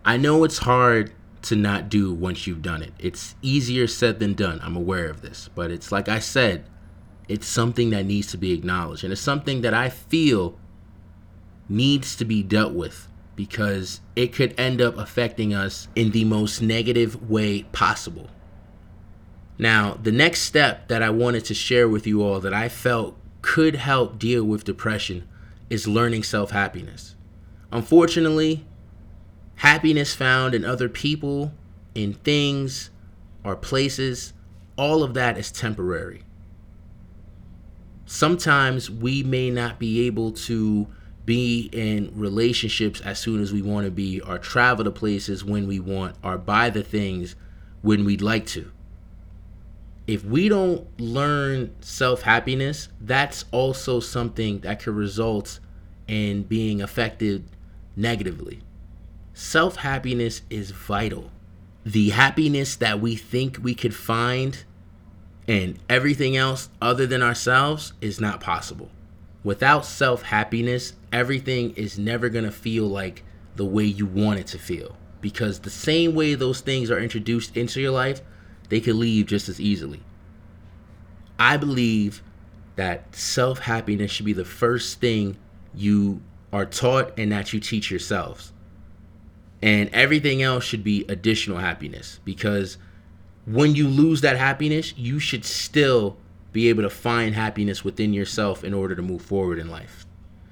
I 0.03 0.17
know 0.17 0.43
it's 0.43 0.59
hard 0.59 1.13
to 1.45 1.55
not 1.55 1.89
do 1.89 2.13
once 2.13 2.47
you've 2.47 2.61
done 2.61 2.81
it. 2.81 2.93
It's 2.99 3.35
easier 3.41 3.87
said 3.87 4.19
than 4.19 4.33
done. 4.33 4.59
I'm 4.63 4.75
aware 4.75 5.09
of 5.09 5.21
this. 5.21 5.49
But 5.53 5.71
it's 5.71 5.91
like 5.91 6.09
I 6.09 6.19
said, 6.19 6.65
it's 7.27 7.47
something 7.47 7.89
that 7.91 8.05
needs 8.05 8.27
to 8.31 8.37
be 8.37 8.53
acknowledged. 8.53 9.03
And 9.03 9.11
it's 9.11 9.21
something 9.21 9.61
that 9.61 9.73
I 9.73 9.89
feel 9.89 10.57
needs 11.67 12.15
to 12.17 12.25
be 12.25 12.43
dealt 12.43 12.73
with 12.73 13.07
because 13.35 14.01
it 14.15 14.33
could 14.33 14.57
end 14.59 14.81
up 14.81 14.97
affecting 14.97 15.53
us 15.53 15.87
in 15.95 16.11
the 16.11 16.23
most 16.23 16.61
negative 16.61 17.29
way 17.29 17.63
possible. 17.63 18.29
Now, 19.57 19.97
the 20.01 20.11
next 20.11 20.41
step 20.41 20.87
that 20.89 21.01
I 21.01 21.09
wanted 21.09 21.45
to 21.45 21.53
share 21.53 21.87
with 21.87 22.05
you 22.05 22.21
all 22.23 22.39
that 22.39 22.53
I 22.53 22.69
felt 22.69 23.17
could 23.41 23.75
help 23.75 24.19
deal 24.19 24.43
with 24.43 24.63
depression 24.63 25.27
is 25.69 25.87
learning 25.87 26.23
self 26.23 26.51
happiness. 26.51 27.15
Unfortunately, 27.71 28.65
happiness 29.55 30.13
found 30.13 30.53
in 30.53 30.65
other 30.65 30.89
people, 30.89 31.53
in 31.93 32.13
things, 32.13 32.89
or 33.43 33.55
places, 33.55 34.33
all 34.77 35.03
of 35.03 35.13
that 35.13 35.37
is 35.37 35.51
temporary. 35.51 36.23
Sometimes 38.05 38.89
we 38.89 39.23
may 39.23 39.49
not 39.49 39.79
be 39.79 40.05
able 40.05 40.31
to 40.31 40.87
be 41.25 41.69
in 41.71 42.11
relationships 42.13 43.01
as 43.01 43.17
soon 43.17 43.41
as 43.41 43.51
we 43.51 43.61
want 43.61 43.85
to 43.85 43.91
be, 43.91 44.21
or 44.21 44.37
travel 44.37 44.83
to 44.83 44.91
places 44.91 45.43
when 45.43 45.67
we 45.67 45.79
want, 45.79 46.15
or 46.23 46.37
buy 46.37 46.69
the 46.69 46.83
things 46.83 47.35
when 47.81 48.05
we'd 48.05 48.21
like 48.21 48.45
to. 48.45 48.71
If 50.05 50.23
we 50.23 50.49
don't 50.49 50.87
learn 50.99 51.75
self 51.81 52.21
happiness, 52.21 52.89
that's 53.01 53.45
also 53.51 53.99
something 53.99 54.59
that 54.59 54.83
could 54.83 54.93
result 54.93 55.59
in 56.07 56.43
being 56.43 56.81
affected 56.81 57.43
negatively. 57.95 58.61
Self 59.37 59.75
happiness 59.75 60.43
is 60.49 60.71
vital. 60.71 61.29
The 61.85 62.11
happiness 62.11 62.77
that 62.77 63.01
we 63.01 63.17
think 63.17 63.59
we 63.61 63.75
could 63.75 63.93
find 63.93 64.63
and 65.45 65.77
everything 65.89 66.37
else 66.37 66.69
other 66.81 67.05
than 67.05 67.21
ourselves 67.21 67.91
is 67.99 68.21
not 68.21 68.39
possible. 68.39 68.89
Without 69.43 69.85
self 69.85 70.21
happiness, 70.21 70.93
everything 71.11 71.71
is 71.71 71.99
never 71.99 72.29
going 72.29 72.45
to 72.45 72.51
feel 72.51 72.87
like 72.87 73.23
the 73.57 73.65
way 73.65 73.83
you 73.83 74.05
want 74.05 74.39
it 74.39 74.47
to 74.47 74.57
feel. 74.57 74.95
Because 75.19 75.59
the 75.59 75.69
same 75.69 76.15
way 76.15 76.33
those 76.33 76.61
things 76.61 76.89
are 76.89 76.97
introduced 76.97 77.57
into 77.57 77.81
your 77.81 77.91
life, 77.91 78.21
they 78.69 78.79
could 78.79 78.95
leave 78.95 79.25
just 79.25 79.49
as 79.49 79.59
easily. 79.59 80.01
I 81.37 81.57
believe 81.57 82.23
that 82.77 83.13
self 83.13 83.59
happiness 83.59 84.11
should 84.11 84.25
be 84.25 84.31
the 84.31 84.45
first 84.45 85.01
thing 85.01 85.35
you 85.73 86.21
are 86.53 86.65
taught 86.65 87.19
and 87.19 87.33
that 87.33 87.51
you 87.51 87.59
teach 87.59 87.91
yourselves. 87.91 88.53
And 89.65 89.89
everything 89.93 90.43
else 90.43 90.63
should 90.63 90.83
be 90.83 91.05
additional 91.09 91.57
happiness 91.57 92.19
because 92.23 92.77
when 93.47 93.73
you 93.73 93.87
lose 93.87 94.21
that 94.21 94.37
happiness, 94.37 94.93
you 94.95 95.17
should 95.17 95.43
still 95.43 96.17
be 96.51 96.69
able 96.69 96.83
to 96.83 96.89
find 96.91 97.33
happiness 97.33 97.83
within 97.83 98.13
yourself 98.13 98.63
in 98.63 98.75
order 98.75 98.95
to 98.95 99.01
move 99.01 99.23
forward 99.23 99.57
in 99.57 99.67
life. 99.67 100.05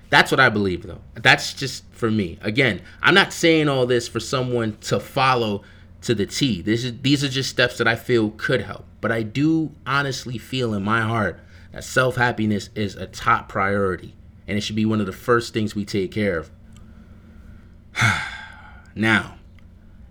That's 0.10 0.32
what 0.32 0.40
I 0.40 0.50
believe, 0.50 0.82
though. 0.82 1.02
That's 1.14 1.54
just 1.54 1.84
for 1.92 2.10
me. 2.10 2.40
Again, 2.42 2.82
I'm 3.04 3.14
not 3.14 3.34
saying 3.34 3.70
all 3.70 3.86
this 3.86 4.08
for 4.08 4.20
someone 4.20 4.78
to 4.82 5.00
follow 5.00 5.62
to 6.02 6.16
the 6.16 6.26
T. 6.26 6.64
This 6.64 6.84
is 6.84 7.00
these 7.04 7.24
are 7.24 7.30
just 7.30 7.52
steps 7.52 7.78
that 7.78 7.88
I 7.88 7.96
feel 7.96 8.32
could 8.32 8.62
help. 8.62 8.86
But 9.00 9.12
I 9.12 9.22
do 9.22 9.76
honestly 9.86 10.40
feel 10.40 10.74
in 10.74 10.82
my 10.84 11.02
heart 11.02 11.40
that 11.72 11.84
self 11.84 12.16
happiness 12.16 12.72
is 12.74 12.96
a 12.96 13.06
top 13.06 13.48
priority, 13.48 14.16
and 14.48 14.58
it 14.58 14.62
should 14.62 14.76
be 14.76 14.86
one 14.86 15.00
of 15.00 15.06
the 15.06 15.14
first 15.14 15.54
things 15.54 15.76
we 15.76 15.86
take 15.86 16.12
care 16.12 16.40
of. 16.40 16.50
now, 18.96 19.36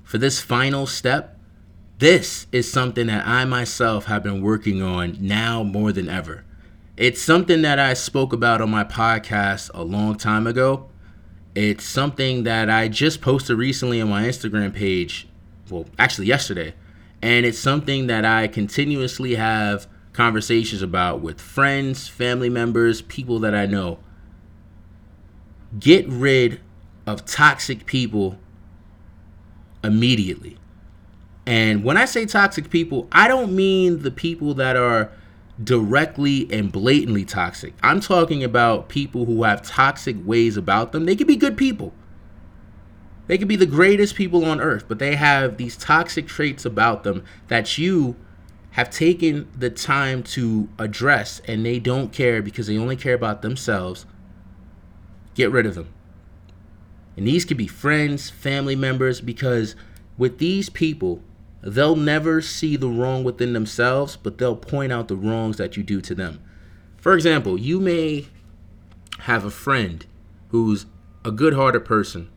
for 0.02 0.18
this 0.18 0.40
final 0.40 0.86
step, 0.86 1.38
this 1.98 2.46
is 2.50 2.70
something 2.70 3.06
that 3.06 3.26
I 3.26 3.44
myself 3.44 4.06
have 4.06 4.22
been 4.24 4.42
working 4.42 4.82
on 4.82 5.16
now 5.20 5.62
more 5.62 5.92
than 5.92 6.08
ever. 6.08 6.44
It's 6.96 7.22
something 7.22 7.62
that 7.62 7.78
I 7.78 7.94
spoke 7.94 8.32
about 8.32 8.60
on 8.60 8.70
my 8.70 8.84
podcast 8.84 9.70
a 9.72 9.82
long 9.82 10.16
time 10.16 10.46
ago. 10.46 10.88
It's 11.54 11.84
something 11.84 12.42
that 12.42 12.68
I 12.68 12.88
just 12.88 13.20
posted 13.20 13.56
recently 13.56 14.00
on 14.00 14.08
my 14.08 14.24
Instagram 14.24 14.74
page. 14.74 15.28
Well, 15.70 15.86
actually, 15.98 16.26
yesterday. 16.26 16.74
And 17.22 17.46
it's 17.46 17.58
something 17.58 18.08
that 18.08 18.24
I 18.24 18.48
continuously 18.48 19.36
have 19.36 19.86
conversations 20.12 20.82
about 20.82 21.20
with 21.20 21.40
friends, 21.40 22.08
family 22.08 22.48
members, 22.48 23.00
people 23.00 23.38
that 23.38 23.54
I 23.54 23.66
know. 23.66 23.98
Get 25.78 26.06
rid 26.08 26.60
of 27.06 27.24
toxic 27.24 27.86
people 27.86 28.38
immediately. 29.82 30.58
And 31.46 31.82
when 31.84 31.96
I 31.96 32.04
say 32.04 32.24
toxic 32.26 32.70
people, 32.70 33.08
I 33.10 33.26
don't 33.28 33.54
mean 33.54 34.02
the 34.02 34.10
people 34.10 34.54
that 34.54 34.76
are 34.76 35.10
directly 35.62 36.48
and 36.52 36.70
blatantly 36.70 37.24
toxic. 37.24 37.74
I'm 37.82 38.00
talking 38.00 38.42
about 38.44 38.88
people 38.88 39.26
who 39.26 39.42
have 39.42 39.62
toxic 39.62 40.16
ways 40.24 40.56
about 40.56 40.92
them. 40.92 41.04
They 41.04 41.16
could 41.16 41.26
be 41.26 41.36
good 41.36 41.56
people. 41.56 41.92
They 43.26 43.38
could 43.38 43.48
be 43.48 43.56
the 43.56 43.66
greatest 43.66 44.14
people 44.14 44.44
on 44.44 44.60
earth, 44.60 44.84
but 44.88 44.98
they 44.98 45.16
have 45.16 45.56
these 45.56 45.76
toxic 45.76 46.26
traits 46.26 46.64
about 46.64 47.04
them 47.04 47.24
that 47.48 47.78
you 47.78 48.16
have 48.72 48.90
taken 48.90 49.48
the 49.56 49.70
time 49.70 50.22
to 50.22 50.68
address 50.78 51.40
and 51.46 51.64
they 51.64 51.78
don't 51.78 52.12
care 52.12 52.42
because 52.42 52.66
they 52.66 52.78
only 52.78 52.96
care 52.96 53.14
about 53.14 53.42
themselves. 53.42 54.06
Get 55.34 55.50
rid 55.50 55.66
of 55.66 55.74
them. 55.74 55.88
And 57.16 57.26
these 57.26 57.44
could 57.44 57.56
be 57.56 57.66
friends, 57.66 58.30
family 58.30 58.76
members, 58.76 59.20
because 59.20 59.76
with 60.16 60.38
these 60.38 60.68
people, 60.68 61.22
They'll 61.62 61.96
never 61.96 62.40
see 62.40 62.76
the 62.76 62.88
wrong 62.88 63.22
within 63.22 63.52
themselves, 63.52 64.16
but 64.16 64.38
they'll 64.38 64.56
point 64.56 64.92
out 64.92 65.06
the 65.06 65.16
wrongs 65.16 65.58
that 65.58 65.76
you 65.76 65.84
do 65.84 66.00
to 66.00 66.14
them. 66.14 66.40
For 66.96 67.14
example, 67.14 67.58
you 67.58 67.78
may 67.78 68.26
have 69.20 69.44
a 69.44 69.50
friend 69.50 70.04
who's 70.48 70.86
a 71.24 71.30
good 71.30 71.54
hearted 71.54 71.84
person, 71.84 72.28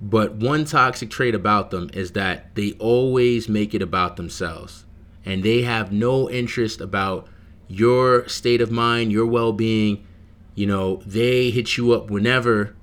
but 0.00 0.34
one 0.36 0.64
toxic 0.64 1.10
trait 1.10 1.34
about 1.34 1.70
them 1.72 1.90
is 1.92 2.12
that 2.12 2.54
they 2.54 2.72
always 2.74 3.48
make 3.48 3.74
it 3.74 3.82
about 3.82 4.16
themselves 4.16 4.84
and 5.24 5.42
they 5.42 5.62
have 5.62 5.90
no 5.90 6.30
interest 6.30 6.80
about 6.80 7.26
your 7.66 8.28
state 8.28 8.60
of 8.60 8.70
mind, 8.70 9.10
your 9.10 9.26
well 9.26 9.52
being. 9.52 10.06
You 10.54 10.66
know, 10.66 11.02
they 11.04 11.50
hit 11.50 11.76
you 11.76 11.92
up 11.92 12.08
whenever 12.08 12.76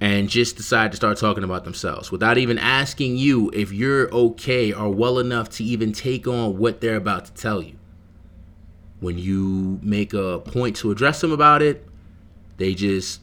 and 0.00 0.28
just 0.28 0.56
decide 0.56 0.90
to 0.90 0.96
start 0.96 1.16
talking 1.18 1.44
about 1.44 1.64
themselves 1.64 2.10
without 2.10 2.36
even 2.36 2.58
asking 2.58 3.16
you 3.16 3.50
if 3.54 3.72
you're 3.72 4.12
okay 4.12 4.72
or 4.72 4.90
well 4.90 5.18
enough 5.18 5.48
to 5.48 5.64
even 5.64 5.92
take 5.92 6.26
on 6.26 6.58
what 6.58 6.80
they're 6.80 6.96
about 6.96 7.24
to 7.26 7.32
tell 7.34 7.62
you. 7.62 7.76
When 9.00 9.18
you 9.18 9.78
make 9.82 10.12
a 10.12 10.38
point 10.40 10.76
to 10.76 10.90
address 10.90 11.20
them 11.20 11.32
about 11.32 11.62
it, 11.62 11.86
they 12.56 12.74
just 12.74 13.20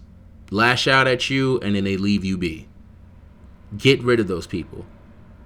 lash 0.49 0.87
out 0.87 1.07
at 1.07 1.29
you 1.29 1.59
and 1.59 1.75
then 1.75 1.83
they 1.83 1.97
leave 1.97 2.23
you 2.23 2.37
be. 2.37 2.67
Get 3.77 4.01
rid 4.01 4.19
of 4.19 4.27
those 4.27 4.47
people 4.47 4.85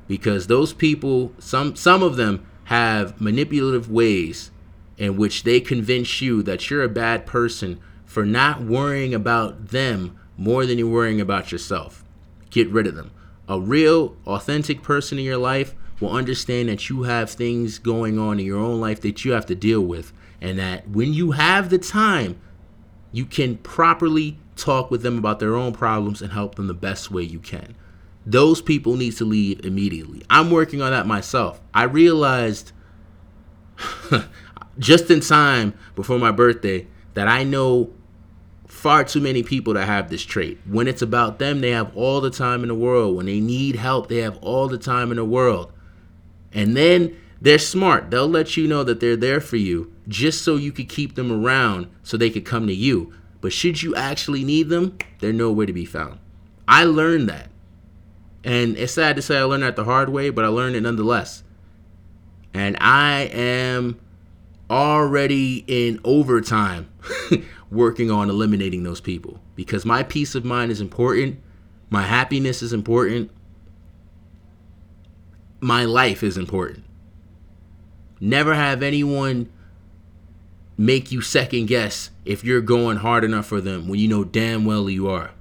because 0.08 0.48
those 0.48 0.74
people 0.74 1.34
some 1.40 1.76
some 1.76 2.04
of 2.04 2.16
them 2.16 2.46
have 2.66 3.20
manipulative 3.22 3.90
ways 3.90 4.52
in 4.98 5.16
which 5.16 5.44
they 5.44 5.60
convince 5.60 6.22
you 6.22 6.44
that 6.44 6.70
you're 6.70 6.84
a 6.84 6.90
bad 6.90 7.26
person 7.26 7.80
for 8.06 8.26
not 8.26 8.62
worrying 8.62 9.14
about 9.14 9.68
them 9.68 10.18
more 10.38 10.66
than 10.66 10.78
you're 10.78 10.88
worrying 10.88 11.20
about 11.20 11.52
yourself. 11.52 12.04
Get 12.50 12.70
rid 12.70 12.88
of 12.88 12.96
them. 12.96 13.12
A 13.50 13.60
real, 13.60 14.16
authentic 14.26 14.82
person 14.82 15.18
in 15.18 15.26
your 15.26 15.38
life 15.38 15.74
will 16.00 16.12
understand 16.12 16.70
that 16.70 16.90
you 16.90 17.04
have 17.04 17.30
things 17.30 17.80
going 17.80 18.20
on 18.20 18.40
in 18.40 18.46
your 18.46 18.60
own 18.60 18.80
life 18.80 19.02
that 19.02 19.26
you 19.26 19.32
have 19.32 19.46
to 19.48 19.56
deal 19.56 19.82
with, 19.82 20.14
and 20.40 20.60
that 20.60 20.88
when 20.88 21.14
you 21.14 21.32
have 21.32 21.70
the 21.70 21.78
time, 21.78 22.40
you 23.12 23.26
can 23.26 23.58
properly 23.58 24.38
talk 24.56 24.92
with 24.92 25.02
them 25.02 25.18
about 25.18 25.40
their 25.40 25.56
own 25.56 25.74
problems 25.74 26.22
and 26.22 26.34
help 26.34 26.56
them 26.56 26.68
the 26.68 26.74
best 26.74 27.10
way 27.10 27.24
you 27.24 27.40
can. 27.40 27.76
Those 28.26 28.62
people 28.62 28.96
need 28.98 29.16
to 29.18 29.26
leave 29.26 29.66
immediately. 29.66 30.24
I'm 30.30 30.52
working 30.52 30.82
on 30.82 30.92
that 30.92 31.08
myself. 31.08 31.62
I 31.74 31.84
realized 31.84 32.74
just 34.80 35.10
in 35.10 35.22
time 35.22 35.74
before 35.96 36.20
my 36.20 36.32
birthday 36.32 36.88
that 37.14 37.28
I 37.28 37.44
know 37.44 37.94
far 38.88 39.04
too 39.04 39.20
many 39.20 39.44
people 39.44 39.74
that 39.74 39.86
have 39.86 40.10
this 40.10 40.24
trait. 40.24 40.58
When 40.66 40.88
it's 40.88 41.02
about 41.02 41.40
them, 41.40 41.60
they 41.60 41.72
have 41.72 41.94
all 41.94 42.22
the 42.22 42.30
time 42.30 42.62
in 42.62 42.70
the 42.70 42.74
world. 42.74 43.18
When 43.18 43.26
they 43.26 43.42
need 43.42 43.76
help, 43.76 44.08
they 44.08 44.20
have 44.20 44.38
all 44.38 44.70
the 44.70 44.78
time 44.78 45.12
in 45.12 45.18
the 45.18 45.26
world. 45.26 45.74
And 46.54 46.78
then 46.78 47.14
they're 47.42 47.60
smart. 47.60 48.10
They'll 48.10 48.30
let 48.30 48.56
you 48.56 48.66
know 48.66 48.86
that 48.86 49.02
they're 49.02 49.18
there 49.18 49.42
for 49.42 49.58
you 49.58 49.92
just 50.08 50.42
so 50.42 50.56
you 50.56 50.72
could 50.72 50.88
keep 50.88 51.16
them 51.16 51.34
around 51.34 51.88
so 52.02 52.16
they 52.16 52.30
could 52.30 52.46
come 52.46 52.66
to 52.68 52.74
you. 52.74 53.14
But 53.42 53.52
should 53.52 53.84
you 53.84 53.94
actually 53.94 54.46
need 54.46 54.70
them, 54.70 54.98
they're 55.20 55.34
nowhere 55.34 55.66
to 55.66 55.74
be 55.74 55.84
found. 55.84 56.20
I 56.66 56.86
learned 56.86 57.28
that. 57.28 57.50
And 58.46 58.78
it's 58.78 58.94
sad 58.94 59.18
to 59.18 59.22
say 59.22 59.38
I 59.38 59.44
learned 59.44 59.64
that 59.64 59.76
the 59.76 59.84
hard 59.84 60.08
way, 60.08 60.30
but 60.30 60.46
I 60.46 60.48
learned 60.48 60.78
it 60.78 60.82
nonetheless. 60.84 61.44
And 62.54 62.78
I 62.80 63.24
am 63.34 64.00
already 64.70 65.66
in 65.68 66.00
overtime 66.06 66.90
working 67.70 68.10
on 68.10 68.30
eliminating 68.30 68.84
those 68.84 69.02
people 69.02 69.40
because 69.56 69.86
my 69.86 70.04
peace 70.04 70.36
of 70.36 70.46
mind 70.46 70.72
is 70.72 70.82
important, 70.82 71.40
my 71.90 72.04
happiness 72.04 72.62
is 72.62 72.74
important, 72.74 73.32
my 75.60 75.86
life 75.86 76.24
is 76.24 76.38
important. 76.38 76.84
Never 78.20 78.56
have 78.56 78.82
anyone 78.82 79.50
make 80.78 81.12
you 81.12 81.22
second 81.22 81.66
guess 81.66 82.12
if 82.24 82.44
you're 82.44 82.62
going 82.62 82.98
hard 82.98 83.24
enough 83.24 83.48
for 83.48 83.60
them 83.60 83.88
when 83.88 84.00
you 84.00 84.08
know 84.08 84.24
damn 84.24 84.66
well 84.66 84.90
you 84.90 85.10
are. 85.10 85.32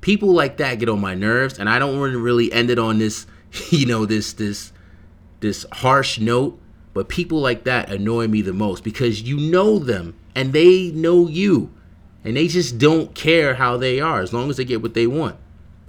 People 0.00 0.32
like 0.32 0.56
that 0.58 0.78
get 0.78 0.88
on 0.88 1.00
my 1.00 1.14
nerves 1.14 1.58
and 1.58 1.68
I 1.68 1.78
don't 1.78 1.98
want 1.98 2.12
to 2.12 2.18
really 2.18 2.52
end 2.52 2.70
it 2.70 2.78
on 2.78 2.98
this, 2.98 3.26
you 3.70 3.86
know, 3.86 4.06
this 4.06 4.32
this 4.32 4.72
this 5.40 5.66
harsh 5.72 6.20
note, 6.20 6.60
but 6.94 7.08
people 7.08 7.40
like 7.40 7.64
that 7.64 7.90
annoy 7.90 8.28
me 8.28 8.42
the 8.42 8.52
most 8.52 8.84
because 8.84 9.22
you 9.22 9.36
know 9.38 9.78
them 9.78 10.14
and 10.34 10.52
they 10.52 10.90
know 10.90 11.28
you 11.28 11.72
and 12.24 12.36
they 12.36 12.48
just 12.48 12.78
don't 12.78 13.14
care 13.14 13.54
how 13.54 13.76
they 13.76 14.00
are 14.00 14.20
as 14.20 14.32
long 14.32 14.50
as 14.50 14.56
they 14.56 14.64
get 14.64 14.82
what 14.82 14.94
they 14.94 15.06
want. 15.06 15.36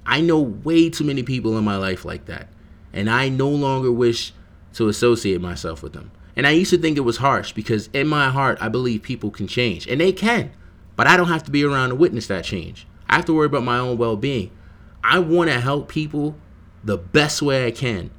I 0.06 0.21
know 0.21 0.39
way 0.39 0.89
too 0.89 1.03
many 1.03 1.23
people 1.23 1.58
in 1.58 1.63
my 1.63 1.77
life 1.77 2.03
like 2.06 2.25
that 2.25 2.47
and 2.93 3.10
I 3.10 3.27
no 3.27 3.49
longer 3.49 3.91
wish 3.91 4.34
to 4.73 4.88
associate 4.88 5.41
myself 5.41 5.82
with 5.82 5.93
them. 5.93 6.12
And 6.36 6.47
I 6.47 6.51
used 6.51 6.69
to 6.71 6.77
think 6.77 6.97
it 6.97 7.01
was 7.01 7.17
harsh 7.17 7.51
because 7.51 7.89
in 7.93 8.08
my 8.08 8.29
heart, 8.29 8.58
I 8.62 8.69
believe 8.69 9.01
people 9.01 9.32
can 9.32 9.47
change, 9.47 9.88
and 9.88 9.99
they 9.99 10.12
can. 10.12 10.51
But 10.95 11.08
I 11.08 11.17
don't 11.17 11.27
have 11.27 11.43
to 11.43 11.51
be 11.51 11.63
around 11.63 11.89
to 11.89 11.95
witness 11.95 12.27
that 12.27 12.45
change. 12.45 12.88
I 13.10 13.15
have 13.15 13.25
to 13.25 13.34
worry 13.34 13.47
about 13.47 13.63
my 13.63 13.77
own 13.77 13.97
well 13.97 14.15
being. 14.15 14.51
I 15.03 15.19
want 15.19 15.49
to 15.49 15.60
help 15.60 15.89
people 15.89 16.36
the 16.84 16.97
best 16.97 17.41
way 17.41 17.65
I 17.67 17.71
can. 17.71 18.12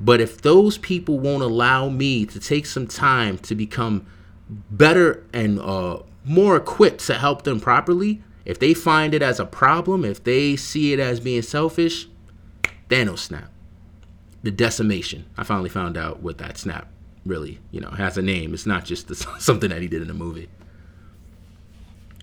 But 0.00 0.20
if 0.20 0.40
those 0.40 0.78
people 0.78 1.18
won't 1.18 1.42
allow 1.42 1.88
me 1.88 2.24
to 2.26 2.38
take 2.38 2.66
some 2.66 2.86
time 2.86 3.38
to 3.38 3.54
become 3.54 4.06
better 4.48 5.26
and 5.32 5.58
uh, 5.60 6.00
more 6.24 6.56
equipped 6.56 7.06
to 7.06 7.14
help 7.14 7.42
them 7.42 7.60
properly, 7.60 8.22
if 8.44 8.58
they 8.58 8.74
find 8.74 9.14
it 9.14 9.22
as 9.22 9.38
a 9.38 9.46
problem, 9.46 10.04
if 10.04 10.24
they 10.24 10.56
see 10.56 10.92
it 10.92 11.00
as 11.00 11.20
being 11.20 11.42
selfish, 11.42 12.08
it'll 12.88 13.16
snap 13.16 13.50
the 14.42 14.50
decimation. 14.50 15.26
I 15.36 15.44
finally 15.44 15.68
found 15.68 15.96
out 15.96 16.22
what 16.22 16.38
that 16.38 16.56
snap 16.58 16.88
really, 17.26 17.58
you 17.70 17.80
know, 17.80 17.90
has 17.90 18.16
a 18.16 18.22
name. 18.22 18.54
It's 18.54 18.66
not 18.66 18.84
just 18.84 19.08
the, 19.08 19.14
something 19.38 19.70
that 19.70 19.82
he 19.82 19.88
did 19.88 20.02
in 20.02 20.10
a 20.10 20.14
movie. 20.14 20.48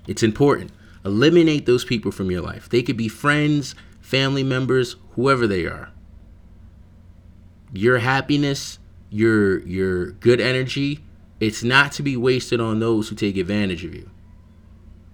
It's 0.08 0.24
important. 0.24 0.72
Eliminate 1.04 1.66
those 1.66 1.86
people 1.86 2.12
from 2.12 2.32
your 2.32 2.42
life. 2.42 2.70
They 2.70 2.82
could 2.82 2.98
be 2.98 3.08
friends, 3.08 3.76
family 4.02 4.44
members, 4.44 4.96
whoever 5.12 5.46
they 5.46 5.66
are. 5.66 5.92
Your 7.74 8.00
happiness, 8.00 8.80
your 9.10 9.60
your 9.60 10.12
good 10.12 10.40
energy, 10.40 11.04
it's 11.46 11.64
not 11.64 11.92
to 11.94 12.04
be 12.04 12.18
wasted 12.18 12.60
on 12.60 12.80
those 12.80 13.10
who 13.10 13.16
take 13.16 13.38
advantage 13.38 13.86
of 13.86 13.94
you. 13.94 14.10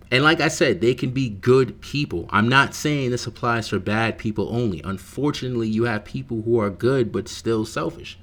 And 0.09 0.23
like 0.23 0.41
I 0.41 0.47
said, 0.47 0.81
they 0.81 0.93
can 0.93 1.11
be 1.11 1.29
good 1.29 1.79
people. 1.81 2.27
I'm 2.29 2.49
not 2.49 2.73
saying 2.73 3.11
this 3.11 3.27
applies 3.27 3.67
for 3.67 3.79
bad 3.79 4.17
people 4.17 4.49
only. 4.53 4.81
Unfortunately, 4.83 5.67
you 5.67 5.83
have 5.83 6.05
people 6.05 6.41
who 6.41 6.59
are 6.59 6.69
good 6.69 7.11
but 7.11 7.27
still 7.27 7.65
selfish. 7.65 8.17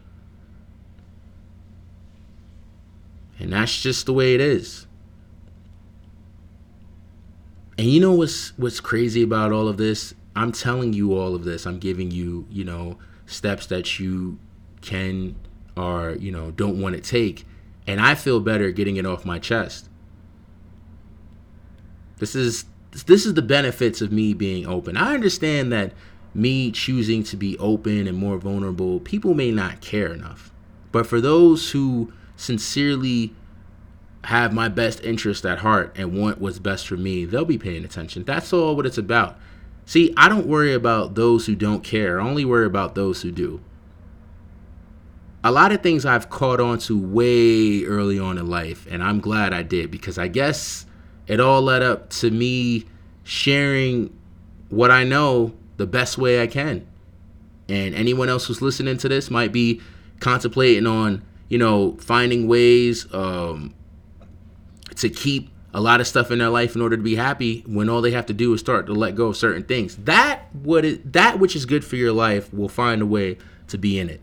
And 3.38 3.52
that's 3.52 3.80
just 3.80 4.06
the 4.06 4.12
way 4.12 4.34
it 4.34 4.40
is. 4.40 4.86
And 7.78 7.86
you 7.86 8.00
know 8.00 8.12
what's 8.12 8.58
what's 8.58 8.80
crazy 8.80 9.22
about 9.22 9.52
all 9.52 9.68
of 9.68 9.76
this? 9.76 10.14
I'm 10.34 10.52
telling 10.52 10.92
you 10.92 11.16
all 11.16 11.34
of 11.34 11.44
this. 11.44 11.64
I'm 11.64 11.78
giving 11.78 12.10
you, 12.10 12.46
you 12.50 12.64
know, 12.64 12.98
steps 13.26 13.66
that 13.66 13.98
you 13.98 14.38
can 14.80 15.36
or, 15.76 16.16
you 16.18 16.32
know, 16.32 16.50
don't 16.50 16.80
want 16.80 16.96
to 16.96 17.00
take. 17.00 17.46
And 17.88 18.00
I 18.00 18.14
feel 18.14 18.38
better 18.38 18.70
getting 18.70 18.96
it 18.96 19.06
off 19.06 19.24
my 19.24 19.40
chest 19.40 19.88
this 22.18 22.34
is 22.34 22.64
this 23.06 23.26
is 23.26 23.34
the 23.34 23.42
benefits 23.42 24.00
of 24.00 24.12
me 24.12 24.34
being 24.34 24.66
open. 24.66 24.96
I 24.96 25.14
understand 25.14 25.72
that 25.72 25.92
me 26.34 26.70
choosing 26.70 27.22
to 27.24 27.36
be 27.36 27.56
open 27.58 28.06
and 28.06 28.16
more 28.16 28.38
vulnerable, 28.38 29.00
people 29.00 29.34
may 29.34 29.50
not 29.50 29.80
care 29.80 30.12
enough. 30.12 30.50
But 30.90 31.06
for 31.06 31.20
those 31.20 31.70
who 31.70 32.12
sincerely 32.36 33.34
have 34.24 34.52
my 34.52 34.68
best 34.68 35.04
interest 35.04 35.44
at 35.44 35.58
heart 35.58 35.94
and 35.96 36.18
want 36.18 36.40
what's 36.40 36.58
best 36.58 36.88
for 36.88 36.96
me, 36.96 37.24
they'll 37.24 37.44
be 37.44 37.58
paying 37.58 37.84
attention. 37.84 38.24
That's 38.24 38.52
all 38.52 38.74
what 38.74 38.86
it's 38.86 38.98
about. 38.98 39.38
See, 39.84 40.12
I 40.16 40.28
don't 40.28 40.46
worry 40.46 40.72
about 40.72 41.14
those 41.14 41.46
who 41.46 41.54
don't 41.54 41.84
care. 41.84 42.20
I 42.20 42.26
only 42.26 42.44
worry 42.44 42.66
about 42.66 42.94
those 42.94 43.22
who 43.22 43.30
do. 43.30 43.60
A 45.44 45.52
lot 45.52 45.70
of 45.70 45.82
things 45.82 46.04
I've 46.04 46.30
caught 46.30 46.60
on 46.60 46.78
to 46.80 46.98
way 46.98 47.84
early 47.84 48.18
on 48.18 48.38
in 48.38 48.48
life, 48.48 48.86
and 48.90 49.02
I'm 49.02 49.20
glad 49.20 49.52
I 49.52 49.62
did 49.62 49.90
because 49.90 50.18
I 50.18 50.26
guess 50.26 50.84
it 51.28 51.38
all 51.38 51.62
led 51.62 51.82
up 51.82 52.10
to 52.10 52.30
me 52.30 52.86
sharing 53.22 54.16
what 54.68 54.90
I 54.90 55.04
know 55.04 55.54
the 55.76 55.86
best 55.86 56.18
way 56.18 56.42
I 56.42 56.48
can. 56.48 56.86
And 57.68 57.94
anyone 57.94 58.28
else 58.28 58.46
who's 58.46 58.60
listening 58.60 58.96
to 58.98 59.08
this 59.08 59.30
might 59.30 59.52
be 59.52 59.80
contemplating 60.20 60.86
on, 60.86 61.22
you 61.48 61.58
know, 61.58 61.96
finding 62.00 62.48
ways 62.48 63.12
um, 63.14 63.74
to 64.96 65.08
keep 65.08 65.50
a 65.74 65.80
lot 65.80 66.00
of 66.00 66.06
stuff 66.06 66.30
in 66.30 66.38
their 66.38 66.48
life 66.48 66.74
in 66.74 66.80
order 66.80 66.96
to 66.96 67.02
be 67.02 67.14
happy 67.14 67.62
when 67.66 67.88
all 67.88 68.00
they 68.00 68.10
have 68.10 68.26
to 68.26 68.32
do 68.32 68.52
is 68.54 68.60
start 68.60 68.86
to 68.86 68.92
let 68.92 69.14
go 69.14 69.28
of 69.28 69.36
certain 69.36 69.62
things. 69.62 69.96
That 69.96 70.52
what 70.54 70.84
it, 70.84 71.12
that 71.12 71.38
which 71.38 71.54
is 71.54 71.66
good 71.66 71.84
for 71.84 71.96
your 71.96 72.12
life 72.12 72.52
will 72.52 72.68
find 72.68 73.02
a 73.02 73.06
way 73.06 73.38
to 73.68 73.78
be 73.78 73.98
in 73.98 74.08
it. 74.08 74.20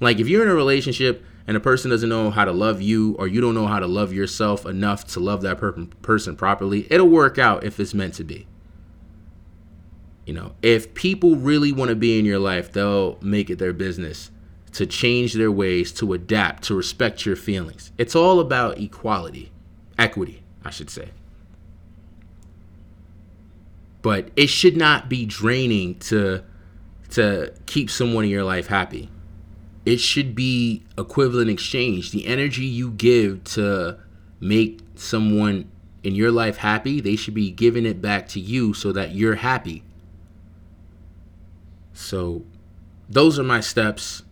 Like 0.00 0.20
if 0.20 0.28
you're 0.28 0.42
in 0.42 0.48
a 0.48 0.54
relationship 0.54 1.24
and 1.46 1.56
a 1.56 1.60
person 1.60 1.90
doesn't 1.90 2.08
know 2.08 2.30
how 2.30 2.44
to 2.44 2.52
love 2.52 2.80
you 2.80 3.16
or 3.18 3.26
you 3.26 3.40
don't 3.40 3.54
know 3.54 3.66
how 3.66 3.80
to 3.80 3.86
love 3.86 4.12
yourself 4.12 4.66
enough 4.66 5.06
to 5.08 5.20
love 5.20 5.42
that 5.42 5.58
per- 5.58 5.86
person 6.02 6.36
properly, 6.36 6.86
it'll 6.90 7.08
work 7.08 7.38
out 7.38 7.64
if 7.64 7.80
it's 7.80 7.94
meant 7.94 8.14
to 8.14 8.24
be. 8.24 8.46
You 10.26 10.34
know, 10.34 10.52
if 10.62 10.92
people 10.92 11.36
really 11.36 11.72
want 11.72 11.88
to 11.88 11.96
be 11.96 12.18
in 12.18 12.26
your 12.26 12.38
life, 12.38 12.70
they'll 12.70 13.18
make 13.22 13.48
it 13.48 13.58
their 13.58 13.72
business 13.72 14.30
to 14.72 14.84
change 14.86 15.32
their 15.32 15.50
ways, 15.50 15.90
to 15.92 16.12
adapt, 16.12 16.64
to 16.64 16.74
respect 16.74 17.24
your 17.24 17.34
feelings. 17.34 17.92
It's 17.96 18.14
all 18.14 18.38
about 18.38 18.78
equality, 18.78 19.50
equity, 19.98 20.42
I 20.62 20.70
should 20.70 20.90
say. 20.90 21.12
But 24.02 24.30
it 24.36 24.48
should 24.48 24.76
not 24.76 25.08
be 25.08 25.24
draining 25.24 25.98
to 26.00 26.44
to 27.10 27.54
keep 27.64 27.88
someone 27.88 28.24
in 28.24 28.30
your 28.30 28.44
life 28.44 28.66
happy 28.66 29.08
it 29.88 30.00
should 30.00 30.34
be 30.34 30.82
equivalent 30.98 31.48
exchange. 31.48 32.10
The 32.10 32.26
energy 32.26 32.66
you 32.66 32.90
give 32.90 33.42
to 33.44 33.98
make 34.38 34.80
someone 34.96 35.70
in 36.02 36.14
your 36.14 36.30
life 36.30 36.58
happy, 36.58 37.00
they 37.00 37.16
should 37.16 37.32
be 37.32 37.50
giving 37.50 37.86
it 37.86 38.02
back 38.02 38.28
to 38.28 38.40
you 38.40 38.74
so 38.74 38.92
that 38.92 39.12
you're 39.12 39.36
happy. 39.36 39.82
So, 41.94 42.44
those 43.08 43.38
are 43.38 43.44
my 43.44 43.60
steps. 43.60 44.24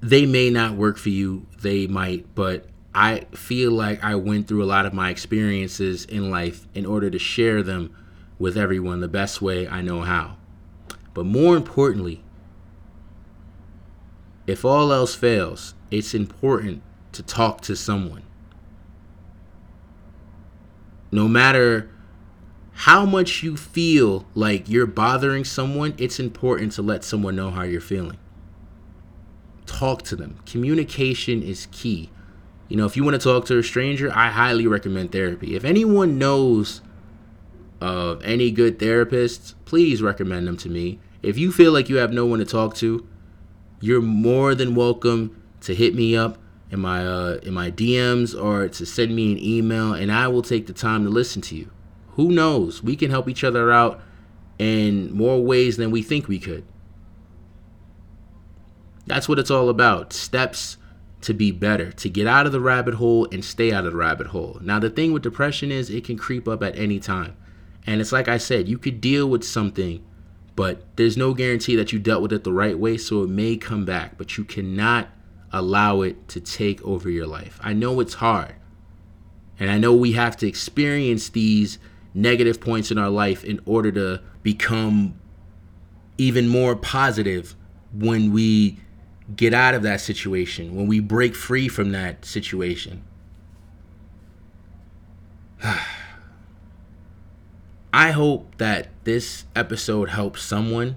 They 0.00 0.24
may 0.24 0.50
not 0.50 0.74
work 0.74 0.98
for 0.98 1.08
you, 1.08 1.44
they 1.60 1.88
might, 1.88 2.32
but 2.36 2.66
I 2.94 3.26
feel 3.32 3.72
like 3.72 4.04
I 4.04 4.14
went 4.14 4.46
through 4.46 4.62
a 4.62 4.70
lot 4.70 4.86
of 4.86 4.94
my 4.94 5.10
experiences 5.10 6.04
in 6.04 6.30
life 6.30 6.68
in 6.74 6.86
order 6.86 7.10
to 7.10 7.18
share 7.18 7.60
them 7.60 7.92
with 8.38 8.56
everyone 8.56 9.00
the 9.00 9.08
best 9.08 9.42
way 9.42 9.66
I 9.66 9.82
know 9.82 10.02
how. 10.02 10.36
But 11.12 11.26
more 11.26 11.56
importantly, 11.56 12.22
if 14.46 14.64
all 14.64 14.92
else 14.92 15.14
fails, 15.14 15.74
it's 15.90 16.14
important 16.14 16.82
to 17.12 17.22
talk 17.22 17.60
to 17.62 17.74
someone. 17.76 18.22
No 21.10 21.28
matter 21.28 21.88
how 22.72 23.06
much 23.06 23.42
you 23.42 23.56
feel 23.56 24.26
like 24.34 24.68
you're 24.68 24.86
bothering 24.86 25.44
someone, 25.44 25.94
it's 25.98 26.20
important 26.20 26.72
to 26.72 26.82
let 26.82 27.04
someone 27.04 27.34
know 27.34 27.50
how 27.50 27.62
you're 27.62 27.80
feeling. 27.80 28.18
Talk 29.64 30.02
to 30.02 30.16
them. 30.16 30.38
Communication 30.44 31.42
is 31.42 31.68
key. 31.72 32.10
You 32.68 32.76
know, 32.76 32.84
if 32.84 32.96
you 32.96 33.04
want 33.04 33.14
to 33.14 33.22
talk 33.22 33.46
to 33.46 33.58
a 33.58 33.62
stranger, 33.62 34.10
I 34.12 34.28
highly 34.28 34.66
recommend 34.66 35.12
therapy. 35.12 35.56
If 35.56 35.64
anyone 35.64 36.18
knows 36.18 36.82
of 37.80 38.22
any 38.24 38.50
good 38.50 38.78
therapists, 38.78 39.54
please 39.64 40.02
recommend 40.02 40.46
them 40.46 40.56
to 40.58 40.68
me. 40.68 40.98
If 41.22 41.38
you 41.38 41.52
feel 41.52 41.72
like 41.72 41.88
you 41.88 41.96
have 41.96 42.12
no 42.12 42.26
one 42.26 42.40
to 42.40 42.44
talk 42.44 42.74
to, 42.76 43.06
you're 43.80 44.02
more 44.02 44.54
than 44.54 44.74
welcome 44.74 45.42
to 45.60 45.74
hit 45.74 45.94
me 45.94 46.16
up 46.16 46.38
in 46.70 46.80
my 46.80 47.06
uh, 47.06 47.38
in 47.42 47.54
my 47.54 47.70
DMs 47.70 48.40
or 48.40 48.68
to 48.68 48.86
send 48.86 49.14
me 49.14 49.32
an 49.32 49.38
email, 49.38 49.92
and 49.92 50.10
I 50.10 50.28
will 50.28 50.42
take 50.42 50.66
the 50.66 50.72
time 50.72 51.04
to 51.04 51.10
listen 51.10 51.42
to 51.42 51.56
you. 51.56 51.70
Who 52.10 52.30
knows? 52.30 52.82
We 52.82 52.96
can 52.96 53.10
help 53.10 53.28
each 53.28 53.44
other 53.44 53.70
out 53.70 54.00
in 54.58 55.12
more 55.12 55.42
ways 55.42 55.76
than 55.76 55.90
we 55.90 56.02
think 56.02 56.28
we 56.28 56.38
could. 56.38 56.64
That's 59.06 59.28
what 59.28 59.38
it's 59.38 59.50
all 59.50 59.68
about. 59.68 60.12
Steps 60.12 60.78
to 61.20 61.34
be 61.34 61.50
better, 61.50 61.92
to 61.92 62.08
get 62.08 62.26
out 62.26 62.46
of 62.46 62.52
the 62.52 62.60
rabbit 62.60 62.94
hole 62.94 63.26
and 63.32 63.44
stay 63.44 63.72
out 63.72 63.84
of 63.84 63.92
the 63.92 63.98
rabbit 63.98 64.28
hole. 64.28 64.58
Now, 64.62 64.78
the 64.78 64.90
thing 64.90 65.12
with 65.12 65.22
depression 65.22 65.70
is 65.70 65.90
it 65.90 66.04
can 66.04 66.16
creep 66.16 66.48
up 66.48 66.62
at 66.62 66.76
any 66.78 67.00
time. 67.00 67.36
And 67.86 68.00
it's 68.00 68.12
like 68.12 68.28
I 68.28 68.38
said, 68.38 68.68
you 68.68 68.78
could 68.78 69.00
deal 69.00 69.28
with 69.28 69.44
something, 69.44 70.04
but 70.56 70.82
there's 70.96 71.16
no 71.18 71.34
guarantee 71.34 71.76
that 71.76 71.92
you 71.92 71.98
dealt 71.98 72.22
with 72.22 72.32
it 72.32 72.42
the 72.42 72.52
right 72.52 72.78
way, 72.78 72.96
so 72.96 73.22
it 73.22 73.28
may 73.28 73.56
come 73.56 73.84
back, 73.84 74.16
but 74.16 74.38
you 74.38 74.44
cannot 74.44 75.08
allow 75.52 76.00
it 76.00 76.26
to 76.28 76.40
take 76.40 76.82
over 76.82 77.10
your 77.10 77.26
life. 77.26 77.60
I 77.62 77.74
know 77.74 78.00
it's 78.00 78.14
hard. 78.14 78.54
And 79.60 79.70
I 79.70 79.78
know 79.78 79.94
we 79.94 80.12
have 80.12 80.36
to 80.38 80.48
experience 80.48 81.28
these 81.28 81.78
negative 82.14 82.60
points 82.60 82.90
in 82.90 82.96
our 82.96 83.10
life 83.10 83.44
in 83.44 83.60
order 83.66 83.92
to 83.92 84.22
become 84.42 85.14
even 86.16 86.48
more 86.48 86.74
positive 86.74 87.54
when 87.92 88.32
we 88.32 88.78
get 89.34 89.52
out 89.52 89.74
of 89.74 89.82
that 89.82 90.00
situation, 90.00 90.74
when 90.74 90.86
we 90.86 91.00
break 91.00 91.34
free 91.34 91.68
from 91.68 91.92
that 91.92 92.24
situation. 92.24 93.04
I 97.96 98.10
hope 98.10 98.58
that 98.58 98.88
this 99.04 99.46
episode 99.56 100.10
helps 100.10 100.42
someone, 100.42 100.96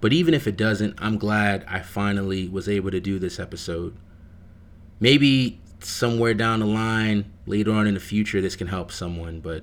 but 0.00 0.12
even 0.12 0.34
if 0.34 0.48
it 0.48 0.56
doesn't, 0.56 0.96
I'm 0.98 1.16
glad 1.16 1.64
I 1.68 1.78
finally 1.78 2.48
was 2.48 2.68
able 2.68 2.90
to 2.90 2.98
do 2.98 3.20
this 3.20 3.38
episode. 3.38 3.96
Maybe 4.98 5.60
somewhere 5.78 6.34
down 6.34 6.58
the 6.58 6.66
line, 6.66 7.32
later 7.46 7.70
on 7.70 7.86
in 7.86 7.94
the 7.94 8.00
future, 8.00 8.40
this 8.40 8.56
can 8.56 8.66
help 8.66 8.90
someone, 8.90 9.38
but 9.38 9.62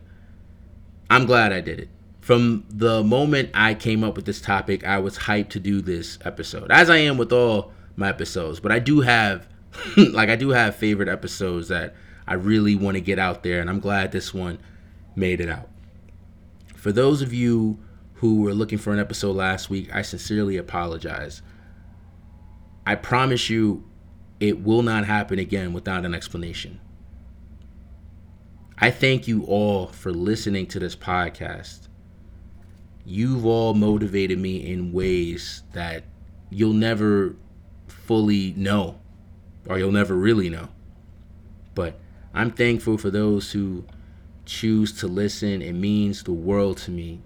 I'm 1.09 1.25
glad 1.25 1.51
I 1.51 1.59
did 1.59 1.77
it. 1.77 1.89
From 2.21 2.63
the 2.69 3.03
moment 3.03 3.49
I 3.53 3.73
came 3.73 4.01
up 4.01 4.15
with 4.15 4.23
this 4.23 4.39
topic, 4.39 4.85
I 4.85 4.99
was 4.99 5.17
hyped 5.17 5.49
to 5.49 5.59
do 5.59 5.81
this 5.81 6.19
episode, 6.23 6.71
as 6.71 6.89
I 6.89 6.99
am 6.99 7.17
with 7.17 7.33
all 7.33 7.73
my 7.97 8.07
episodes. 8.07 8.61
But 8.61 8.71
I 8.71 8.79
do 8.79 9.01
have, 9.01 9.45
like, 9.97 10.29
I 10.29 10.37
do 10.37 10.51
have 10.51 10.77
favorite 10.77 11.09
episodes 11.09 11.67
that 11.67 11.95
I 12.25 12.35
really 12.35 12.77
want 12.77 12.95
to 12.95 13.01
get 13.01 13.19
out 13.19 13.43
there, 13.43 13.59
and 13.59 13.69
I'm 13.69 13.81
glad 13.81 14.13
this 14.13 14.33
one 14.33 14.57
made 15.17 15.41
it 15.41 15.49
out. 15.49 15.67
For 16.85 16.91
those 16.91 17.23
of 17.23 17.33
you 17.33 17.79
who 18.13 18.41
were 18.41 18.53
looking 18.53 18.77
for 18.77 18.93
an 18.93 18.99
episode 18.99 19.35
last 19.35 19.71
week, 19.71 19.89
I 19.91 20.03
sincerely 20.03 20.55
apologize. 20.55 21.41
I 22.85 22.93
promise 22.93 23.49
you, 23.49 23.89
it 24.39 24.61
will 24.61 24.83
not 24.83 25.03
happen 25.05 25.39
again 25.39 25.73
without 25.73 26.05
an 26.05 26.13
explanation. 26.13 26.79
I 28.77 28.91
thank 28.91 29.27
you 29.27 29.45
all 29.45 29.87
for 29.87 30.11
listening 30.11 30.67
to 30.67 30.79
this 30.79 30.95
podcast. 30.95 31.87
You've 33.03 33.47
all 33.47 33.73
motivated 33.73 34.37
me 34.37 34.57
in 34.57 34.93
ways 34.93 35.63
that 35.73 36.03
you'll 36.51 36.73
never 36.73 37.35
fully 37.87 38.53
know, 38.55 38.99
or 39.67 39.79
you'll 39.79 39.91
never 39.91 40.13
really 40.13 40.51
know. 40.51 40.69
But 41.73 41.99
I'm 42.31 42.51
thankful 42.51 42.99
for 42.99 43.09
those 43.09 43.53
who 43.53 43.85
choose 44.45 44.91
to 44.99 45.07
listen. 45.07 45.61
It 45.61 45.73
means 45.73 46.23
the 46.23 46.33
world 46.33 46.77
to 46.79 46.91
me. 46.91 47.21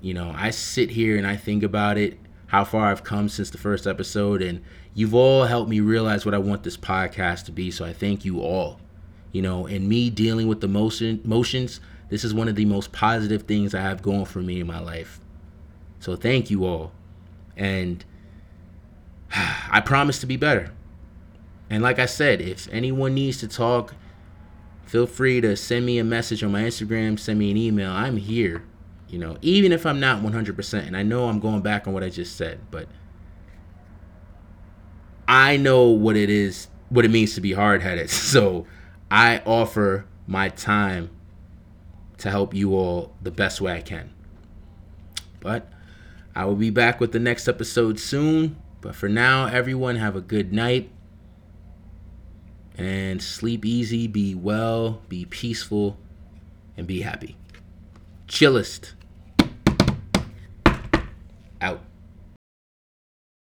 You 0.00 0.14
know, 0.14 0.34
I 0.36 0.50
sit 0.50 0.90
here 0.90 1.16
and 1.16 1.26
I 1.26 1.36
think 1.36 1.62
about 1.62 1.96
it, 1.96 2.18
how 2.46 2.64
far 2.64 2.90
I've 2.90 3.04
come 3.04 3.28
since 3.28 3.50
the 3.50 3.58
first 3.58 3.86
episode, 3.86 4.42
and 4.42 4.62
you've 4.94 5.14
all 5.14 5.44
helped 5.44 5.70
me 5.70 5.80
realize 5.80 6.24
what 6.24 6.34
I 6.34 6.38
want 6.38 6.62
this 6.62 6.76
podcast 6.76 7.46
to 7.46 7.52
be. 7.52 7.70
So 7.70 7.84
I 7.84 7.92
thank 7.92 8.24
you 8.24 8.40
all 8.40 8.80
you 9.34 9.42
know, 9.42 9.66
and 9.66 9.88
me 9.88 10.10
dealing 10.10 10.46
with 10.46 10.60
the 10.60 10.68
motion 10.68 11.20
motions, 11.24 11.80
this 12.08 12.22
is 12.22 12.32
one 12.32 12.46
of 12.46 12.54
the 12.54 12.64
most 12.64 12.92
positive 12.92 13.42
things 13.42 13.74
I 13.74 13.80
have 13.80 14.00
going 14.00 14.26
for 14.26 14.38
me 14.38 14.60
in 14.60 14.66
my 14.68 14.78
life. 14.78 15.18
So 15.98 16.14
thank 16.14 16.50
you 16.50 16.64
all. 16.64 16.92
And 17.56 18.04
I 19.34 19.80
promise 19.80 20.20
to 20.20 20.26
be 20.26 20.36
better. 20.36 20.70
And 21.68 21.82
like 21.82 21.98
I 21.98 22.06
said, 22.06 22.40
if 22.40 22.68
anyone 22.70 23.12
needs 23.12 23.38
to 23.38 23.48
talk, 23.48 23.96
feel 24.86 25.06
free 25.06 25.40
to 25.40 25.56
send 25.56 25.86
me 25.86 25.98
a 25.98 26.04
message 26.04 26.42
on 26.42 26.52
my 26.52 26.62
Instagram, 26.62 27.18
send 27.18 27.38
me 27.38 27.50
an 27.50 27.56
email. 27.56 27.90
I'm 27.90 28.16
here, 28.16 28.64
you 29.08 29.18
know, 29.18 29.36
even 29.42 29.72
if 29.72 29.86
I'm 29.86 30.00
not 30.00 30.22
100%. 30.22 30.86
And 30.86 30.96
I 30.96 31.02
know 31.02 31.28
I'm 31.28 31.40
going 31.40 31.62
back 31.62 31.86
on 31.86 31.94
what 31.94 32.02
I 32.02 32.08
just 32.10 32.36
said, 32.36 32.60
but 32.70 32.88
I 35.26 35.56
know 35.56 35.84
what 35.88 36.16
it 36.16 36.30
is, 36.30 36.68
what 36.88 37.04
it 37.04 37.10
means 37.10 37.34
to 37.34 37.40
be 37.40 37.52
hard 37.52 37.82
headed. 37.82 38.10
So 38.10 38.66
I 39.10 39.42
offer 39.46 40.06
my 40.26 40.48
time 40.48 41.10
to 42.18 42.30
help 42.30 42.54
you 42.54 42.74
all 42.74 43.14
the 43.22 43.30
best 43.30 43.60
way 43.60 43.74
I 43.74 43.80
can. 43.80 44.10
But 45.40 45.70
I 46.34 46.46
will 46.46 46.56
be 46.56 46.70
back 46.70 47.00
with 47.00 47.12
the 47.12 47.18
next 47.18 47.48
episode 47.48 48.00
soon. 48.00 48.56
But 48.80 48.94
for 48.94 49.08
now, 49.08 49.46
everyone 49.46 49.96
have 49.96 50.16
a 50.16 50.20
good 50.20 50.52
night 50.52 50.90
and 52.76 53.22
sleep 53.22 53.64
easy, 53.64 54.06
be 54.06 54.34
well, 54.34 55.02
be 55.08 55.24
peaceful, 55.24 55.98
and 56.76 56.86
be 56.86 57.02
happy. 57.02 57.36
Chillest. 58.26 58.94
Out. 61.60 61.80